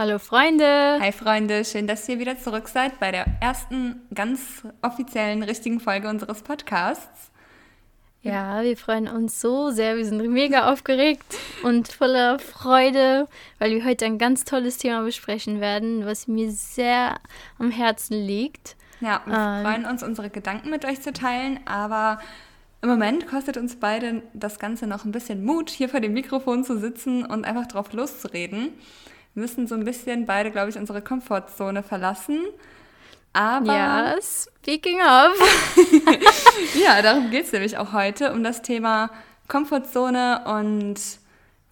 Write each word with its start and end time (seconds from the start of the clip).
Hallo 0.00 0.18
Freunde. 0.18 0.98
Hi 0.98 1.12
Freunde, 1.12 1.62
schön, 1.62 1.86
dass 1.86 2.08
ihr 2.08 2.18
wieder 2.18 2.38
zurück 2.38 2.68
seid 2.68 2.98
bei 3.00 3.10
der 3.10 3.26
ersten 3.42 4.00
ganz 4.14 4.62
offiziellen 4.80 5.42
richtigen 5.42 5.78
Folge 5.78 6.08
unseres 6.08 6.40
Podcasts. 6.40 7.30
Ja, 8.22 8.62
wir 8.62 8.78
freuen 8.78 9.08
uns 9.08 9.42
so 9.42 9.70
sehr. 9.70 9.98
Wir 9.98 10.06
sind 10.06 10.26
mega 10.30 10.72
aufgeregt 10.72 11.36
und 11.64 11.88
voller 11.88 12.38
Freude, 12.38 13.28
weil 13.58 13.72
wir 13.72 13.84
heute 13.84 14.06
ein 14.06 14.16
ganz 14.16 14.44
tolles 14.44 14.78
Thema 14.78 15.02
besprechen 15.02 15.60
werden, 15.60 16.06
was 16.06 16.26
mir 16.26 16.50
sehr 16.50 17.20
am 17.58 17.70
Herzen 17.70 18.24
liegt. 18.26 18.76
Ja, 19.02 19.20
wir 19.26 19.36
ähm, 19.36 19.66
freuen 19.66 19.84
uns, 19.84 20.02
unsere 20.02 20.30
Gedanken 20.30 20.70
mit 20.70 20.86
euch 20.86 21.02
zu 21.02 21.12
teilen, 21.12 21.60
aber 21.66 22.20
im 22.80 22.88
Moment 22.88 23.26
kostet 23.26 23.58
uns 23.58 23.76
beide 23.76 24.22
das 24.32 24.58
Ganze 24.58 24.86
noch 24.86 25.04
ein 25.04 25.12
bisschen 25.12 25.44
Mut, 25.44 25.68
hier 25.68 25.90
vor 25.90 26.00
dem 26.00 26.14
Mikrofon 26.14 26.64
zu 26.64 26.78
sitzen 26.78 27.26
und 27.26 27.44
einfach 27.44 27.66
drauf 27.66 27.92
loszureden. 27.92 28.72
Wir 29.34 29.42
müssen 29.42 29.66
so 29.66 29.74
ein 29.74 29.84
bisschen 29.84 30.26
beide, 30.26 30.50
glaube 30.50 30.70
ich, 30.70 30.76
unsere 30.76 31.02
Komfortzone 31.02 31.82
verlassen. 31.82 32.40
Aber. 33.32 33.72
Ja, 33.72 34.14
speaking 34.20 34.98
of. 35.00 35.74
ja, 36.74 37.00
darum 37.02 37.30
geht 37.30 37.46
es 37.46 37.52
nämlich 37.52 37.78
auch 37.78 37.92
heute, 37.92 38.32
um 38.32 38.42
das 38.42 38.62
Thema 38.62 39.10
Komfortzone 39.48 40.44
und 40.46 41.00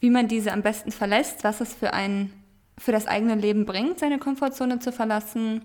wie 0.00 0.10
man 0.10 0.28
diese 0.28 0.52
am 0.52 0.62
besten 0.62 0.92
verlässt, 0.92 1.44
was 1.44 1.60
es 1.60 1.74
für 1.74 1.92
ein 1.92 2.32
für 2.78 2.92
das 2.92 3.08
eigene 3.08 3.34
Leben 3.34 3.66
bringt, 3.66 3.98
seine 3.98 4.18
Komfortzone 4.18 4.78
zu 4.78 4.92
verlassen. 4.92 5.62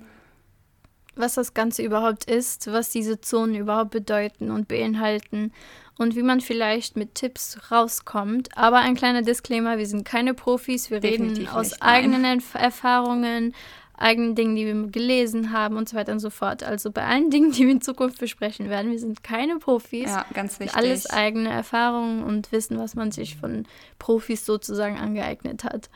Was 1.15 1.35
das 1.35 1.53
Ganze 1.53 1.83
überhaupt 1.83 2.25
ist, 2.25 2.71
was 2.71 2.89
diese 2.89 3.21
Zonen 3.21 3.55
überhaupt 3.55 3.91
bedeuten 3.91 4.49
und 4.51 4.67
beinhalten 4.67 5.51
und 5.97 6.15
wie 6.15 6.23
man 6.23 6.41
vielleicht 6.41 6.95
mit 6.95 7.15
Tipps 7.15 7.71
rauskommt. 7.71 8.57
Aber 8.57 8.79
ein 8.79 8.95
kleiner 8.95 9.21
Disclaimer, 9.21 9.77
wir 9.77 9.85
sind 9.85 10.05
keine 10.05 10.33
Profis, 10.33 10.89
wir 10.89 10.99
Definitiv 10.99 11.39
reden 11.39 11.47
aus 11.49 11.71
nicht, 11.71 11.83
eigenen 11.83 12.41
Erfahrungen, 12.53 13.53
eigenen 13.95 14.35
Dingen, 14.35 14.55
die 14.55 14.65
wir 14.65 14.87
gelesen 14.87 15.51
haben 15.51 15.77
und 15.77 15.87
so 15.87 15.95
weiter 15.95 16.11
und 16.11 16.19
so 16.19 16.29
fort. 16.29 16.63
Also 16.63 16.91
bei 16.91 17.05
allen 17.05 17.29
Dingen, 17.29 17.51
die 17.51 17.65
wir 17.65 17.71
in 17.71 17.81
Zukunft 17.81 18.19
besprechen 18.19 18.69
werden, 18.69 18.91
wir 18.91 18.99
sind 18.99 19.23
keine 19.23 19.59
Profis. 19.59 20.09
Ja, 20.09 20.25
ganz 20.33 20.59
wichtig. 20.59 20.75
Alles 20.75 21.09
eigene 21.09 21.49
Erfahrungen 21.49 22.23
und 22.23 22.51
Wissen, 22.51 22.77
was 22.79 22.95
man 22.95 23.11
sich 23.11 23.37
von 23.37 23.65
Profis 23.99 24.45
sozusagen 24.45 24.97
angeeignet 24.97 25.63
hat. 25.63 25.89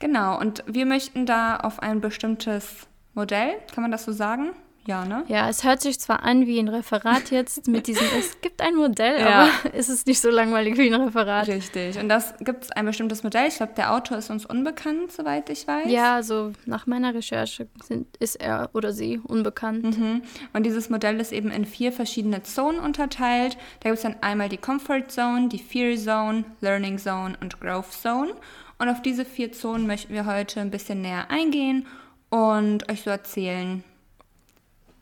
Genau, 0.00 0.38
und 0.38 0.62
wir 0.66 0.86
möchten 0.86 1.24
da 1.24 1.56
auf 1.56 1.80
ein 1.80 2.00
bestimmtes 2.00 2.86
Modell, 3.14 3.54
kann 3.72 3.82
man 3.82 3.90
das 3.90 4.04
so 4.04 4.12
sagen? 4.12 4.50
Ja, 4.86 5.06
ne? 5.06 5.24
Ja, 5.28 5.48
es 5.48 5.64
hört 5.64 5.80
sich 5.80 5.98
zwar 5.98 6.24
an 6.24 6.46
wie 6.46 6.58
ein 6.58 6.68
Referat 6.68 7.30
jetzt 7.30 7.68
mit 7.68 7.86
diesem, 7.86 8.06
es 8.18 8.40
gibt 8.42 8.60
ein 8.60 8.74
Modell, 8.74 9.18
ja. 9.18 9.44
aber 9.44 9.50
es 9.72 9.88
ist 9.88 10.06
nicht 10.06 10.20
so 10.20 10.28
langweilig 10.28 10.76
wie 10.76 10.92
ein 10.92 11.00
Referat. 11.00 11.48
Richtig. 11.48 11.98
Und 11.98 12.10
das 12.10 12.34
gibt 12.40 12.64
es 12.64 12.70
ein 12.70 12.84
bestimmtes 12.84 13.22
Modell. 13.22 13.48
Ich 13.48 13.56
glaube, 13.56 13.72
der 13.76 13.94
Autor 13.94 14.18
ist 14.18 14.28
uns 14.28 14.44
unbekannt, 14.44 15.10
soweit 15.10 15.48
ich 15.48 15.66
weiß. 15.66 15.90
Ja, 15.90 16.16
also 16.16 16.52
nach 16.66 16.86
meiner 16.86 17.14
Recherche 17.14 17.66
sind, 17.82 18.14
ist 18.18 18.36
er 18.36 18.68
oder 18.74 18.92
sie 18.92 19.20
unbekannt. 19.24 19.98
Mhm. 19.98 20.22
Und 20.52 20.66
dieses 20.66 20.90
Modell 20.90 21.18
ist 21.18 21.32
eben 21.32 21.50
in 21.50 21.64
vier 21.64 21.90
verschiedene 21.90 22.42
Zonen 22.42 22.78
unterteilt. 22.78 23.56
Da 23.80 23.88
gibt 23.88 23.96
es 23.96 24.02
dann 24.02 24.16
einmal 24.20 24.50
die 24.50 24.58
Comfort 24.58 25.08
Zone, 25.08 25.48
die 25.48 25.58
Fear 25.58 25.96
Zone, 25.96 26.44
Learning 26.60 26.98
Zone 26.98 27.38
und 27.40 27.58
Growth 27.58 27.92
Zone. 27.92 28.34
Und 28.78 28.88
auf 28.90 29.00
diese 29.00 29.24
vier 29.24 29.52
Zonen 29.52 29.86
möchten 29.86 30.12
wir 30.12 30.26
heute 30.26 30.60
ein 30.60 30.70
bisschen 30.70 31.00
näher 31.00 31.30
eingehen 31.30 31.86
und 32.30 32.90
euch 32.90 33.02
so 33.02 33.10
erzählen, 33.10 33.84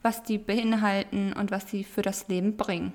was 0.03 0.23
die 0.23 0.39
beinhalten 0.39 1.33
und 1.33 1.51
was 1.51 1.71
sie 1.71 1.85
für 1.85 2.03
das 2.03 2.29
Leben 2.29 2.57
bringen. 2.57 2.93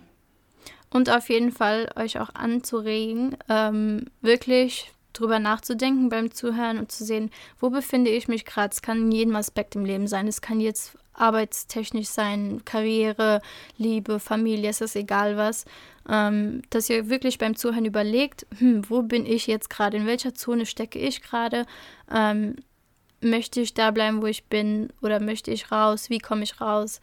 Und 0.90 1.10
auf 1.10 1.30
jeden 1.30 1.52
Fall 1.52 1.90
euch 1.96 2.20
auch 2.20 2.34
anzuregen, 2.34 3.36
ähm, 3.50 4.06
wirklich 4.22 4.92
drüber 5.14 5.40
nachzudenken 5.40 6.10
beim 6.10 6.32
Zuhören 6.32 6.78
und 6.78 6.92
zu 6.92 7.04
sehen, 7.04 7.32
wo 7.60 7.70
befinde 7.70 8.12
ich 8.12 8.28
mich 8.28 8.46
gerade. 8.46 8.74
Es 8.74 8.82
kann 8.82 8.98
in 8.98 9.12
jedem 9.12 9.36
Aspekt 9.36 9.76
im 9.76 9.86
Leben 9.86 10.08
sein. 10.08 10.28
Es 10.28 10.42
kann 10.42 10.60
jetzt 10.60 10.98
arbeitstechnisch 11.14 12.08
sein, 12.08 12.62
Karriere, 12.64 13.42
Liebe, 13.78 14.20
Familie, 14.20 14.70
es 14.70 14.82
ist 14.82 14.96
egal 14.96 15.36
was. 15.36 15.66
Ähm, 16.10 16.62
dass 16.70 16.90
ihr 16.90 17.10
wirklich 17.10 17.38
beim 17.38 17.56
Zuhören 17.56 17.86
überlegt, 17.86 18.46
hm, 18.60 18.90
wo 18.90 19.02
bin 19.02 19.26
ich 19.26 19.48
jetzt 19.48 19.70
gerade, 19.70 19.98
in 19.98 20.06
welcher 20.06 20.34
Zone 20.34 20.66
stecke 20.66 21.00
ich 21.00 21.22
gerade, 21.22 21.66
ähm, 22.14 22.56
möchte 23.22 23.62
ich 23.62 23.74
da 23.74 23.92
bleiben, 23.92 24.22
wo 24.22 24.26
ich 24.28 24.46
bin 24.46 24.90
oder 25.02 25.20
möchte 25.20 25.52
ich 25.52 25.72
raus, 25.72 26.10
wie 26.10 26.20
komme 26.20 26.44
ich 26.44 26.62
raus. 26.62 27.02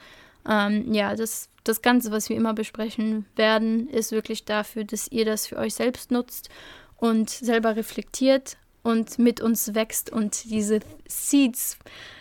Ähm, 0.49 0.93
ja, 0.93 1.15
das, 1.17 1.49
das 1.65 1.83
Ganze, 1.83 2.11
was 2.11 2.29
wir 2.29 2.37
immer 2.37 2.55
besprechen 2.55 3.27
werden, 3.37 3.89
ist 3.89 4.13
wirklich 4.13 4.45
dafür, 4.45 4.85
dass 4.85 5.09
ihr 5.09 5.25
das 5.25 5.47
für 5.47 5.57
euch 5.57 5.75
selbst 5.75 6.11
nutzt 6.11 6.51
und 6.97 7.31
selber 7.31 7.77
reflektiert 7.77 8.57
und 8.83 9.19
mit 9.19 9.41
uns 9.41 9.75
wächst 9.75 10.11
und 10.11 10.45
diese 10.45 10.81
Seeds 11.09 11.79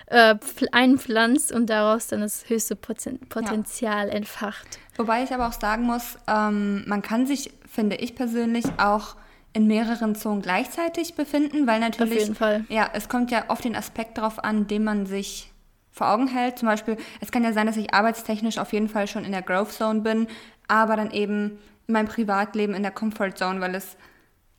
äh, 0.08 0.36
einpflanzt 0.72 1.52
und 1.52 1.70
daraus 1.70 2.08
dann 2.08 2.22
das 2.22 2.50
höchste 2.50 2.76
Poten 2.76 3.20
Potenzial 3.28 4.08
ja. 4.08 4.14
entfacht. 4.14 4.80
Wobei 4.96 5.24
ich 5.24 5.34
aber 5.34 5.48
auch 5.48 5.60
sagen 5.60 5.84
muss, 5.84 6.18
ähm, 6.28 6.84
man 6.88 7.02
kann 7.02 7.26
sich, 7.26 7.52
finde 7.68 7.98
ich 7.98 8.16
persönlich, 8.16 8.66
auch 8.78 9.16
in 9.54 9.68
mehreren 9.68 10.16
Zonen 10.16 10.42
gleichzeitig 10.42 11.16
befinden, 11.16 11.68
weil 11.68 11.80
natürlich. 11.80 12.14
Auf 12.14 12.20
jeden 12.20 12.36
Fall. 12.36 12.66
Ja, 12.70 12.90
es 12.94 13.08
kommt 13.08 13.32
ja 13.32 13.46
auf 13.50 13.62
den 13.62 13.76
Aspekt 13.76 14.18
darauf 14.18 14.44
an, 14.44 14.68
den 14.68 14.84
man 14.84 15.06
sich 15.06 15.52
vor 15.92 16.10
Augen 16.10 16.28
hält. 16.28 16.58
Zum 16.58 16.68
Beispiel, 16.68 16.98
es 17.22 17.32
kann 17.32 17.44
ja 17.44 17.54
sein, 17.54 17.68
dass 17.68 17.78
ich 17.78 17.94
arbeitstechnisch 17.94 18.58
auf 18.58 18.74
jeden 18.74 18.90
Fall 18.90 19.08
schon 19.08 19.26
in 19.26 19.32
der 19.32 19.44
Growth 19.44 19.72
Zone 19.72 20.02
bin, 20.02 20.28
aber 20.68 20.96
dann 20.96 21.12
eben 21.12 21.60
in 21.88 21.94
meinem 21.94 22.08
Privatleben 22.08 22.74
in 22.74 22.82
der 22.82 22.92
Comfort 22.92 23.34
Zone, 23.36 23.62
weil 23.62 23.76
es 23.76 23.96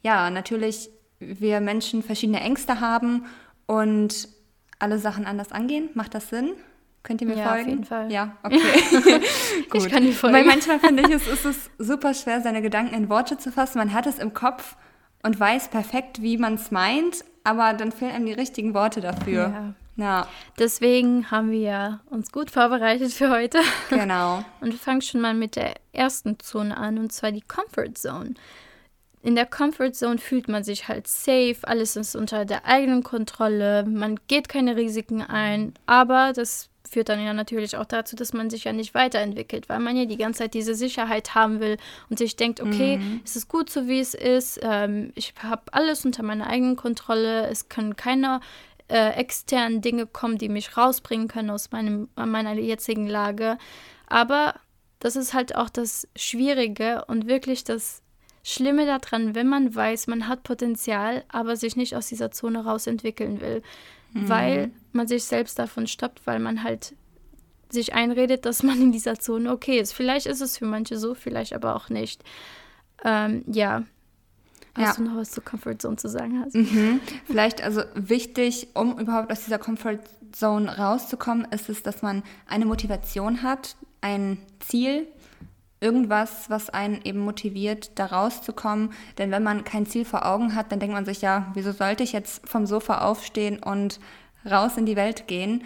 ja 0.03 0.31
natürlich 0.31 0.91
wir 1.19 1.61
Menschen 1.61 2.03
verschiedene 2.03 2.41
Ängste 2.41 2.81
haben 2.81 3.27
und 3.67 4.29
alle 4.79 4.99
Sachen 4.99 5.27
anders 5.27 5.53
angehen. 5.53 5.89
Macht 5.95 6.15
das 6.15 6.29
Sinn? 6.29 6.53
Könnt 7.05 7.21
ihr 7.21 7.29
mir 7.29 7.37
ja, 7.37 7.51
folgen? 7.51 7.63
Auf 7.63 7.69
jeden 7.69 7.85
Fall. 7.85 8.11
Ja, 8.11 8.37
okay. 8.43 8.59
ich 9.75 9.89
kann 9.91 10.03
dir 10.03 10.13
folgen. 10.13 10.35
Weil 10.35 10.45
manchmal 10.45 10.81
finde 10.81 11.03
ich, 11.03 11.11
es 11.11 11.29
ist 11.29 11.45
es 11.45 11.71
super 11.79 12.15
schwer, 12.15 12.41
seine 12.41 12.63
Gedanken 12.63 12.95
in 12.95 13.09
Worte 13.11 13.37
zu 13.37 13.53
fassen. 13.53 13.79
Man 13.79 13.93
hat 13.93 14.07
es 14.07 14.19
im 14.19 14.33
Kopf 14.33 14.75
und 15.23 15.39
weiß 15.39 15.69
perfekt, 15.69 16.23
wie 16.23 16.39
man 16.39 16.55
es 16.55 16.71
meint, 16.71 17.25
aber 17.45 17.75
dann 17.75 17.93
fehlen 17.93 18.13
einem 18.13 18.27
die 18.27 18.33
richtigen 18.33 18.73
Worte 18.73 19.03
dafür. 19.03 19.75
Ja. 19.97 20.05
ja. 20.05 20.29
Deswegen 20.59 21.31
haben 21.31 21.51
wir 21.51 22.01
uns 22.09 22.33
gut 22.33 22.51
vorbereitet 22.51 23.13
für 23.13 23.31
heute. 23.31 23.59
Genau. 23.91 24.43
Und 24.63 24.73
wir 24.73 24.79
fangen 24.79 25.03
schon 25.03 25.21
mal 25.21 25.35
mit 25.35 25.57
der 25.57 25.75
ersten 25.93 26.39
Zone 26.41 26.75
an, 26.75 26.99
und 26.99 27.13
zwar 27.13 27.33
die 27.33 27.43
Comfort 27.43 27.93
Zone. 27.97 28.35
In 29.25 29.37
der 29.37 29.47
Comfort 29.47 29.93
Zone 29.93 30.19
fühlt 30.19 30.49
man 30.49 30.65
sich 30.65 30.87
halt 30.87 31.07
safe, 31.09 31.57
alles 31.63 31.97
ist 31.97 32.15
unter 32.15 32.45
der 32.45 32.67
eigenen 32.67 33.03
Kontrolle, 33.03 33.83
man 33.87 34.21
geht 34.29 34.51
keine 34.51 34.77
Risiken 34.77 35.23
ein, 35.23 35.73
aber 35.87 36.35
das 36.35 36.69
führt 36.87 37.09
dann 37.09 37.25
ja 37.25 37.33
natürlich 37.33 37.79
auch 37.79 37.87
dazu, 37.87 38.17
dass 38.17 38.35
man 38.35 38.51
sich 38.51 38.65
ja 38.65 38.75
nicht 38.75 38.93
weiterentwickelt, 38.93 39.71
weil 39.71 39.81
man 39.81 39.97
ja 39.97 40.05
die 40.05 40.19
ganze 40.19 40.41
Zeit 40.41 40.53
diese 40.53 40.75
Sicherheit 40.75 41.35
haben 41.35 41.59
will 41.61 41.79
und 42.11 42.19
sich 42.19 42.37
denkt, 42.37 42.61
okay, 42.61 42.99
mhm. 42.99 43.23
es 43.25 43.35
ist 43.35 43.49
gut 43.49 43.71
so, 43.71 43.89
wie 43.89 43.99
es 43.99 44.13
ist, 44.13 44.61
ähm, 44.63 45.11
ich 45.15 45.33
habe 45.43 45.63
alles 45.73 46.05
unter 46.05 46.23
meiner 46.23 46.47
eigenen 46.47 46.77
Kontrolle, 46.77 47.47
es 47.49 47.71
können 47.71 47.97
keine 47.97 48.41
äh, 48.89 49.15
externen 49.15 49.81
Dinge 49.81 50.07
kommen, 50.07 50.37
die 50.37 50.51
mich 50.51 50.77
rausbringen 50.77 51.29
können 51.29 51.49
aus 51.49 51.73
meinem, 51.73 52.11
meiner 52.15 52.53
jetzigen 52.53 53.07
Lage. 53.07 53.57
Aber 54.07 54.55
das 55.01 55.17
ist 55.17 55.33
halt 55.33 55.57
auch 55.57 55.71
das 55.71 56.07
Schwierige 56.15 57.07
und 57.07 57.27
wirklich 57.27 57.65
das 57.65 58.03
Schlimme 58.45 58.87
daran, 58.87 59.35
wenn 59.35 59.49
man 59.49 59.75
weiß, 59.75 60.07
man 60.07 60.29
hat 60.29 60.45
Potenzial, 60.45 61.25
aber 61.29 61.57
sich 61.57 61.75
nicht 61.75 61.97
aus 61.97 62.07
dieser 62.07 62.31
Zone 62.31 62.65
rausentwickeln 62.65 63.41
will 63.41 63.63
mhm. 64.15 64.29
weil 64.29 64.71
man 64.93 65.07
sich 65.07 65.25
selbst 65.25 65.59
davon 65.59 65.87
stoppt, 65.87 66.27
weil 66.27 66.39
man 66.39 66.63
halt 66.63 66.95
sich 67.69 67.93
einredet, 67.93 68.47
dass 68.47 68.63
man 68.63 68.81
in 68.81 68.93
dieser 68.93 69.19
Zone 69.19 69.51
okay 69.51 69.79
ist. 69.79 69.93
Vielleicht 69.93 70.27
ist 70.27 70.41
es 70.41 70.59
für 70.59 70.67
manche 70.67 70.99
so, 70.99 71.15
vielleicht 71.15 71.53
aber 71.53 71.75
auch 71.75 71.89
nicht. 71.91 72.23
Ähm, 73.05 73.45
ja. 73.49 73.83
Hast 74.77 74.99
ja. 74.99 75.05
du 75.05 75.11
noch 75.11 75.17
was 75.21 75.31
zur 75.31 75.45
Comfort 75.45 75.79
Zone 75.79 75.97
zu 75.97 76.09
sagen? 76.09 76.41
Hast? 76.45 76.55
Mhm. 76.55 77.01
Vielleicht 77.27 77.63
also 77.63 77.83
wichtig, 77.95 78.69
um 78.75 78.99
überhaupt 78.99 79.31
aus 79.31 79.45
dieser 79.45 79.59
Comfort 79.59 80.01
Zone 80.33 80.79
rauszukommen, 80.79 81.47
ist 81.53 81.69
es, 81.69 81.83
dass 81.83 82.03
man 82.03 82.25
eine 82.49 82.67
Motivation 82.67 83.43
hat, 83.43 83.77
ein 84.01 84.39
Ziel, 84.59 85.07
irgendwas, 85.81 86.49
was 86.49 86.71
einen 86.71 87.01
eben 87.05 87.21
motiviert, 87.21 87.99
da 87.99 88.07
rauszukommen. 88.07 88.93
Denn 89.19 89.31
wenn 89.31 89.43
man 89.43 89.65
kein 89.65 89.87
Ziel 89.87 90.05
vor 90.05 90.27
Augen 90.27 90.55
hat, 90.55 90.73
dann 90.73 90.81
denkt 90.81 90.95
man 90.95 91.05
sich 91.05 91.21
ja, 91.21 91.51
wieso 91.55 91.73
sollte 91.73 92.03
ich 92.03 92.13
jetzt 92.13 92.49
vom 92.49 92.67
Sofa 92.67 92.99
aufstehen 92.99 93.63
und 93.63 94.01
raus 94.51 94.77
in 94.77 94.87
die 94.87 94.97
Welt 94.97 95.27
gehen? 95.27 95.65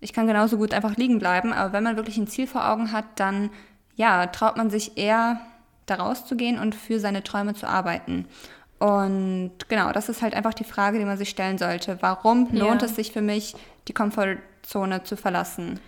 Ich 0.00 0.12
kann 0.12 0.26
genauso 0.26 0.56
gut 0.56 0.74
einfach 0.74 0.96
liegen 0.96 1.20
bleiben, 1.20 1.52
aber 1.52 1.72
wenn 1.72 1.84
man 1.84 1.96
wirklich 1.96 2.16
ein 2.16 2.26
Ziel 2.26 2.46
vor 2.48 2.68
Augen 2.68 2.90
hat, 2.90 3.04
dann 3.16 3.50
ja, 3.94 4.26
traut 4.26 4.56
man 4.56 4.70
sich 4.70 4.96
eher 4.96 5.40
da 5.86 5.96
rauszugehen 5.96 6.58
und 6.58 6.74
für 6.74 6.98
seine 6.98 7.22
Träume 7.22 7.54
zu 7.54 7.68
arbeiten. 7.68 8.26
Und 8.78 9.52
genau, 9.68 9.92
das 9.92 10.08
ist 10.08 10.22
halt 10.22 10.34
einfach 10.34 10.54
die 10.54 10.64
Frage, 10.64 10.98
die 10.98 11.04
man 11.04 11.18
sich 11.18 11.28
stellen 11.28 11.56
sollte. 11.56 11.98
Warum 12.00 12.48
lohnt 12.50 12.82
ja. 12.82 12.88
es 12.88 12.96
sich 12.96 13.12
für 13.12 13.20
mich, 13.20 13.54
die 13.86 13.92
Komfortzone 13.92 15.04
zu 15.04 15.16
verlassen? 15.16 15.78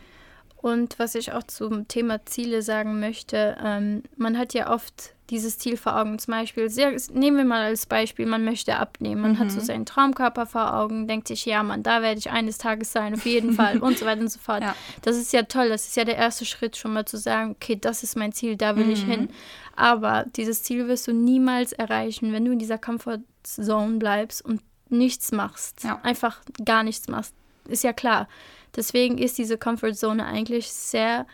Und 0.64 0.98
was 0.98 1.14
ich 1.14 1.30
auch 1.30 1.42
zum 1.42 1.88
Thema 1.88 2.24
Ziele 2.24 2.62
sagen 2.62 2.98
möchte, 2.98 3.54
ähm, 3.62 4.02
man 4.16 4.38
hat 4.38 4.54
ja 4.54 4.72
oft 4.72 5.12
dieses 5.28 5.58
Ziel 5.58 5.76
vor 5.76 5.94
Augen. 5.94 6.18
Zum 6.18 6.32
Beispiel, 6.32 6.70
sehr, 6.70 6.96
nehmen 7.12 7.36
wir 7.36 7.44
mal 7.44 7.64
als 7.64 7.84
Beispiel, 7.84 8.24
man 8.24 8.46
möchte 8.46 8.76
abnehmen. 8.76 9.20
Man 9.20 9.32
mhm. 9.32 9.40
hat 9.40 9.50
so 9.50 9.60
mhm. 9.60 9.64
seinen 9.64 9.84
Traumkörper 9.84 10.46
vor 10.46 10.74
Augen, 10.74 11.06
denkt 11.06 11.28
sich, 11.28 11.44
ja, 11.44 11.62
Mann, 11.62 11.82
da 11.82 12.00
werde 12.00 12.18
ich 12.18 12.30
eines 12.30 12.56
Tages 12.56 12.92
sein, 12.92 13.12
auf 13.12 13.26
jeden 13.26 13.52
Fall 13.56 13.80
und 13.80 13.98
so 13.98 14.06
weiter 14.06 14.22
und 14.22 14.32
so 14.32 14.38
fort. 14.38 14.62
Ja. 14.62 14.74
Das 15.02 15.18
ist 15.18 15.34
ja 15.34 15.42
toll. 15.42 15.68
Das 15.68 15.86
ist 15.86 15.98
ja 15.98 16.04
der 16.04 16.16
erste 16.16 16.46
Schritt, 16.46 16.78
schon 16.78 16.94
mal 16.94 17.04
zu 17.04 17.18
sagen, 17.18 17.50
okay, 17.50 17.76
das 17.78 18.02
ist 18.02 18.16
mein 18.16 18.32
Ziel, 18.32 18.56
da 18.56 18.74
will 18.74 18.86
mhm. 18.86 18.92
ich 18.92 19.04
hin. 19.04 19.28
Aber 19.76 20.24
dieses 20.34 20.62
Ziel 20.62 20.88
wirst 20.88 21.06
du 21.06 21.12
niemals 21.12 21.74
erreichen, 21.74 22.32
wenn 22.32 22.46
du 22.46 22.52
in 22.52 22.58
dieser 22.58 22.78
Comfort-Zone 22.78 23.98
bleibst 23.98 24.42
und 24.42 24.62
nichts 24.88 25.30
machst. 25.30 25.84
Ja. 25.84 26.00
Einfach 26.02 26.40
gar 26.64 26.84
nichts 26.84 27.08
machst. 27.08 27.34
Ist 27.68 27.84
ja 27.84 27.92
klar. 27.92 28.28
Deswegen 28.76 29.18
ist 29.18 29.38
diese 29.38 29.58
Comfort-Zone 29.58 30.24
eigentlich 30.24 30.72
sehr 30.72 31.26